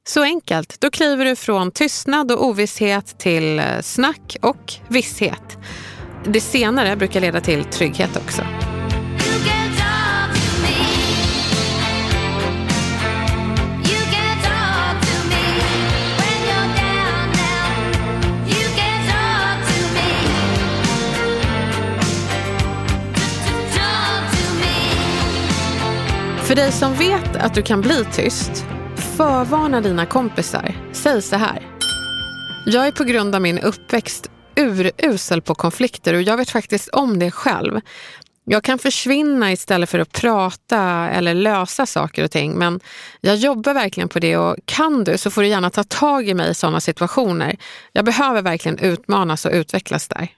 Så 0.06 0.22
enkelt. 0.22 0.80
Då 0.80 0.90
kliver 0.90 1.24
du 1.24 1.36
från 1.36 1.70
tystnad 1.70 2.32
och 2.32 2.46
ovisshet 2.46 3.18
till 3.18 3.58
eh, 3.58 3.64
snack 3.82 4.36
och 4.42 4.74
visshet. 4.88 5.58
Det 6.24 6.40
senare 6.40 6.96
brukar 6.96 7.20
leda 7.20 7.40
till 7.40 7.64
trygghet 7.64 8.16
också. 8.16 8.42
För 26.44 26.54
dig 26.54 26.72
som 26.72 26.94
vet 26.94 27.37
att 27.37 27.54
du 27.54 27.62
kan 27.62 27.80
bli 27.80 28.04
tyst, 28.12 28.66
förvarna 29.16 29.80
dina 29.80 30.07
kompisar. 30.07 30.76
Säg 30.92 31.22
så 31.22 31.37
här. 31.37 31.68
Jag 32.66 32.87
är 32.87 32.92
på 32.92 33.04
grund 33.04 33.35
av 33.35 33.42
min 33.42 33.59
uppväxt 33.59 34.30
urusel 34.57 35.42
på 35.42 35.54
konflikter 35.54 36.14
och 36.14 36.22
jag 36.22 36.37
vet 36.37 36.50
faktiskt 36.50 36.88
om 36.88 37.18
det 37.18 37.30
själv. 37.30 37.80
Jag 38.44 38.64
kan 38.64 38.78
försvinna 38.78 39.52
istället 39.52 39.90
för 39.90 39.98
att 39.98 40.12
prata 40.12 40.80
eller 41.11 41.35
lösa 41.35 41.87
saker 41.87 42.24
och 42.24 42.30
ting 42.30 42.59
men 42.59 42.80
jag 43.20 43.37
jobbar 43.37 43.74
verkligen 43.74 44.09
på 44.09 44.18
det 44.18 44.37
och 44.37 44.57
kan 44.64 45.04
du 45.04 45.18
så 45.18 45.30
får 45.30 45.42
du 45.42 45.48
gärna 45.48 45.70
ta 45.70 45.85
tag 45.85 46.28
i 46.28 46.35
mig 46.35 46.50
i 46.50 46.54
sådana 46.54 46.80
situationer. 46.80 47.57
Jag 47.92 48.04
behöver 48.04 48.42
verkligen 48.42 48.78
utmanas 48.78 49.44
och 49.44 49.52
utvecklas 49.52 50.09
där. 50.09 50.28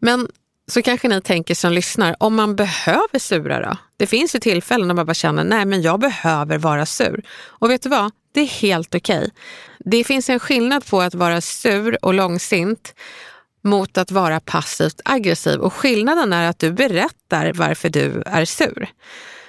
Men 0.00 0.28
så 0.66 0.82
kanske 0.82 1.08
ni 1.08 1.20
tänker 1.20 1.54
som 1.54 1.72
lyssnar, 1.72 2.16
om 2.20 2.34
man 2.34 2.56
behöver 2.56 3.18
sura 3.18 3.60
då? 3.60 3.76
Det 3.96 4.06
finns 4.06 4.34
ju 4.34 4.38
tillfällen 4.38 4.88
när 4.88 4.94
man 4.94 5.06
bara 5.06 5.14
känner, 5.14 5.44
nej 5.44 5.64
men 5.64 5.82
jag 5.82 6.00
behöver 6.00 6.58
vara 6.58 6.86
sur. 6.86 7.24
Och 7.44 7.70
vet 7.70 7.82
du 7.82 7.88
vad? 7.88 8.12
Det 8.32 8.40
är 8.40 8.46
helt 8.46 8.94
okej. 8.94 9.18
Okay. 9.18 9.30
Det 9.78 10.04
finns 10.04 10.30
en 10.30 10.40
skillnad 10.40 10.86
på 10.86 11.00
att 11.00 11.14
vara 11.14 11.40
sur 11.40 12.04
och 12.04 12.14
långsint 12.14 12.94
mot 13.64 13.98
att 13.98 14.10
vara 14.10 14.40
passivt 14.40 15.00
aggressiv 15.04 15.60
och 15.60 15.74
skillnaden 15.74 16.32
är 16.32 16.48
att 16.48 16.58
du 16.58 16.72
berättar 16.72 17.52
varför 17.52 17.88
du 17.88 18.22
är 18.26 18.44
sur. 18.44 18.88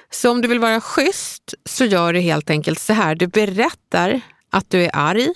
Så 0.10 0.32
om 0.32 0.42
du 0.42 0.48
vill 0.48 0.60
vara 0.60 0.82
schysst 0.82 1.54
så 1.66 1.86
gör 1.86 2.14
du 2.14 2.20
helt 2.20 2.50
enkelt 2.50 2.80
så 2.80 2.94
här. 2.94 3.16
Du 3.16 3.28
berättar 3.28 4.22
att 4.50 4.70
du 4.70 4.84
är 4.84 4.92
arg. 4.94 5.28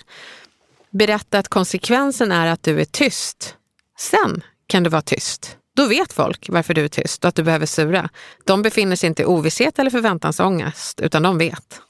Berätta 0.92 1.40
att 1.40 1.48
konsekvensen 1.48 2.32
är 2.32 2.48
att 2.48 2.64
du 2.64 2.82
är 2.82 2.86
tyst. 2.86 3.56
Sen 4.00 4.44
kan 4.68 4.84
du 4.84 4.90
vara 4.90 5.02
tyst. 5.02 5.59
Då 5.80 5.86
vet 5.86 6.14
folk 6.14 6.50
varför 6.50 6.74
du 6.74 6.84
är 6.84 6.88
tyst 6.88 7.24
och 7.24 7.30
att 7.30 7.36
du 7.36 7.44
behöver 7.44 7.66
sura. 7.66 8.10
De 8.46 8.62
befinner 8.62 8.96
sig 8.96 9.08
inte 9.08 9.22
i 9.22 9.26
ovisshet 9.26 9.80
eller 9.80 9.90
förväntansångest, 9.90 11.00
utan 11.00 11.24
de 11.24 11.38
vet. 11.38 11.82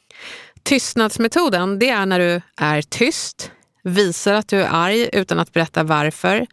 Tystnadsmetoden, 0.64 1.80
det 1.80 1.90
är 1.90 2.06
när 2.06 2.20
du 2.20 2.42
är 2.58 2.82
tyst, 2.82 3.52
visar 3.84 4.34
att 4.34 4.48
du 4.48 4.62
är 4.62 4.70
arg 4.72 5.10
utan 5.14 5.40
att 5.40 5.54
berätta 5.54 5.84
varför. 5.84 6.48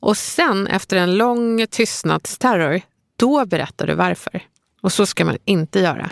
Och 0.00 0.16
sen 0.16 0.66
efter 0.66 0.96
en 0.96 1.16
lång 1.16 1.66
tystnadsterror, 1.66 2.80
då 3.16 3.46
berättar 3.46 3.86
du 3.86 3.94
varför. 3.94 4.42
Och 4.82 4.92
så 4.92 5.06
ska 5.06 5.24
man 5.24 5.38
inte 5.44 5.80
göra. 5.80 6.10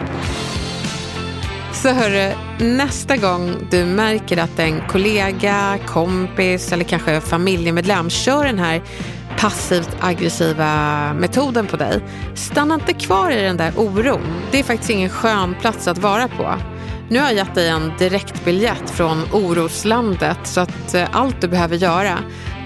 Så 1.72 1.88
hörru, 1.88 2.32
nästa 2.58 3.16
gång 3.16 3.68
du 3.70 3.84
märker 3.84 4.36
att 4.36 4.58
en 4.58 4.80
kollega, 4.88 5.78
kompis 5.86 6.72
eller 6.72 6.84
kanske 6.84 7.20
familjemedlem 7.20 8.10
kör 8.10 8.44
den 8.44 8.58
här 8.58 8.82
passivt 9.36 9.96
aggressiva 10.00 11.12
metoden 11.12 11.66
på 11.66 11.76
dig, 11.76 12.00
stanna 12.34 12.74
inte 12.74 12.92
kvar 12.92 13.30
i 13.30 13.42
den 13.42 13.56
där 13.56 13.72
oron. 13.76 14.42
Det 14.50 14.58
är 14.58 14.62
faktiskt 14.62 14.90
ingen 14.90 15.10
skön 15.10 15.54
plats 15.60 15.88
att 15.88 15.98
vara 15.98 16.28
på. 16.28 16.54
Nu 17.08 17.18
har 17.18 17.26
jag 17.26 17.34
gett 17.34 17.54
dig 17.54 17.68
en 17.68 17.92
direktbiljett 17.98 18.90
från 18.90 19.22
oroslandet 19.32 20.38
så 20.44 20.60
att 20.60 20.94
eh, 20.94 21.08
allt 21.12 21.40
du 21.40 21.48
behöver 21.48 21.76
göra 21.76 22.18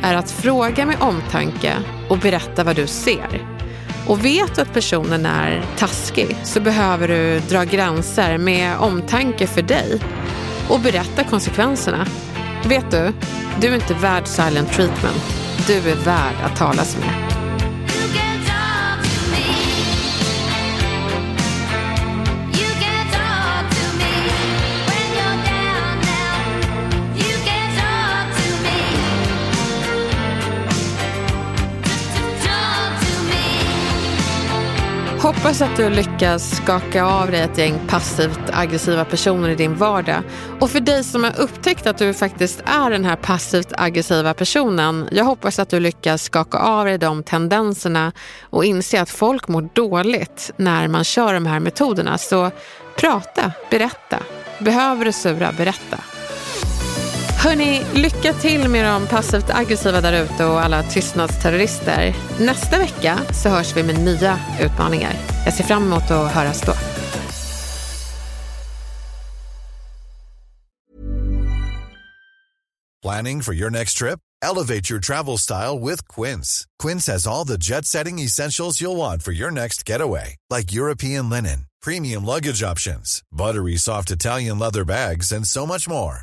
är 0.02 0.14
att 0.14 0.30
fråga 0.30 0.86
med 0.86 0.96
omtanke 1.00 1.74
och 2.08 2.18
berätta 2.18 2.64
vad 2.64 2.76
du 2.76 2.86
ser. 2.86 3.58
Och 4.06 4.24
vet 4.24 4.54
du 4.54 4.62
att 4.62 4.74
personen 4.74 5.26
är 5.26 5.64
taskig 5.78 6.36
så 6.44 6.60
behöver 6.60 7.08
du 7.08 7.40
dra 7.40 7.64
gränser 7.64 8.38
med 8.38 8.78
omtanke 8.78 9.46
för 9.46 9.62
dig 9.62 10.00
och 10.68 10.80
berätta 10.80 11.24
konsekvenserna. 11.24 12.06
Vet 12.66 12.90
du, 12.90 13.12
du 13.60 13.68
är 13.68 13.74
inte 13.74 13.94
värd 13.94 14.26
silent 14.26 14.72
treatment. 14.72 15.47
Du 15.68 15.74
är 15.74 16.04
värd 16.04 16.34
att 16.44 16.56
talas 16.56 16.96
med. 16.96 17.37
Hoppas 35.22 35.62
att 35.62 35.76
du 35.76 35.90
lyckas 35.90 36.56
skaka 36.56 37.04
av 37.04 37.30
dig 37.30 37.40
ett 37.40 37.58
gäng 37.58 37.80
passivt 37.88 38.40
aggressiva 38.52 39.04
personer 39.04 39.48
i 39.48 39.54
din 39.54 39.74
vardag. 39.74 40.22
Och 40.60 40.70
för 40.70 40.80
dig 40.80 41.04
som 41.04 41.24
har 41.24 41.40
upptäckt 41.40 41.86
att 41.86 41.98
du 41.98 42.14
faktiskt 42.14 42.60
är 42.64 42.90
den 42.90 43.04
här 43.04 43.16
passivt 43.16 43.72
aggressiva 43.72 44.34
personen, 44.34 45.08
jag 45.12 45.24
hoppas 45.24 45.58
att 45.58 45.68
du 45.68 45.80
lyckas 45.80 46.22
skaka 46.22 46.58
av 46.58 46.84
dig 46.84 46.98
de 46.98 47.22
tendenserna 47.22 48.12
och 48.42 48.64
inse 48.64 49.00
att 49.00 49.10
folk 49.10 49.48
mår 49.48 49.68
dåligt 49.72 50.50
när 50.56 50.88
man 50.88 51.04
kör 51.04 51.34
de 51.34 51.46
här 51.46 51.60
metoderna. 51.60 52.18
Så 52.18 52.50
prata, 52.96 53.52
berätta. 53.70 54.18
Behöver 54.58 55.04
du 55.04 55.12
sura, 55.12 55.52
berätta. 55.52 55.98
Hörni, 57.40 57.84
lycka 57.94 58.34
till 58.34 58.68
med 58.68 58.84
de 58.84 59.06
passivt 59.06 59.50
aggressiva 59.50 60.00
där 60.00 60.24
ute 60.24 60.44
och 60.44 60.60
alla 60.60 60.82
tystnadsterrorister. 60.82 62.16
Nästa 62.40 62.78
vecka 62.78 63.18
så 63.32 63.48
hörs 63.48 63.76
vi 63.76 63.82
med 63.82 64.00
nya 64.00 64.38
utmaningar. 64.60 65.12
Jag 65.44 65.54
ser 65.54 65.64
fram 65.64 65.82
emot 65.82 66.10
att 66.10 66.32
höras 66.32 66.60
då. 66.60 66.72
Planning 73.02 73.42
for 73.42 73.54
your 73.54 73.70
next 73.70 73.98
trip? 73.98 74.18
Elevate 74.42 74.90
your 74.90 75.00
travel 75.00 75.38
style 75.38 75.78
with 75.80 76.02
Quince. 76.08 76.64
Quince 76.82 77.12
has 77.12 77.26
all 77.26 77.46
the 77.46 77.56
jet-setting 77.60 78.18
essentials 78.18 78.80
you'll 78.80 78.96
want 78.96 79.22
for 79.22 79.32
your 79.32 79.50
next 79.50 79.88
getaway, 79.88 80.36
like 80.54 80.76
European 80.76 81.30
linen, 81.30 81.66
premium 81.84 82.24
luggage 82.24 82.62
options, 82.62 83.22
buttery 83.32 83.76
soft 83.76 84.10
Italian 84.10 84.58
leather 84.58 84.84
bags, 84.84 85.32
and 85.32 85.46
so 85.46 85.66
much 85.66 85.88
more 85.88 86.22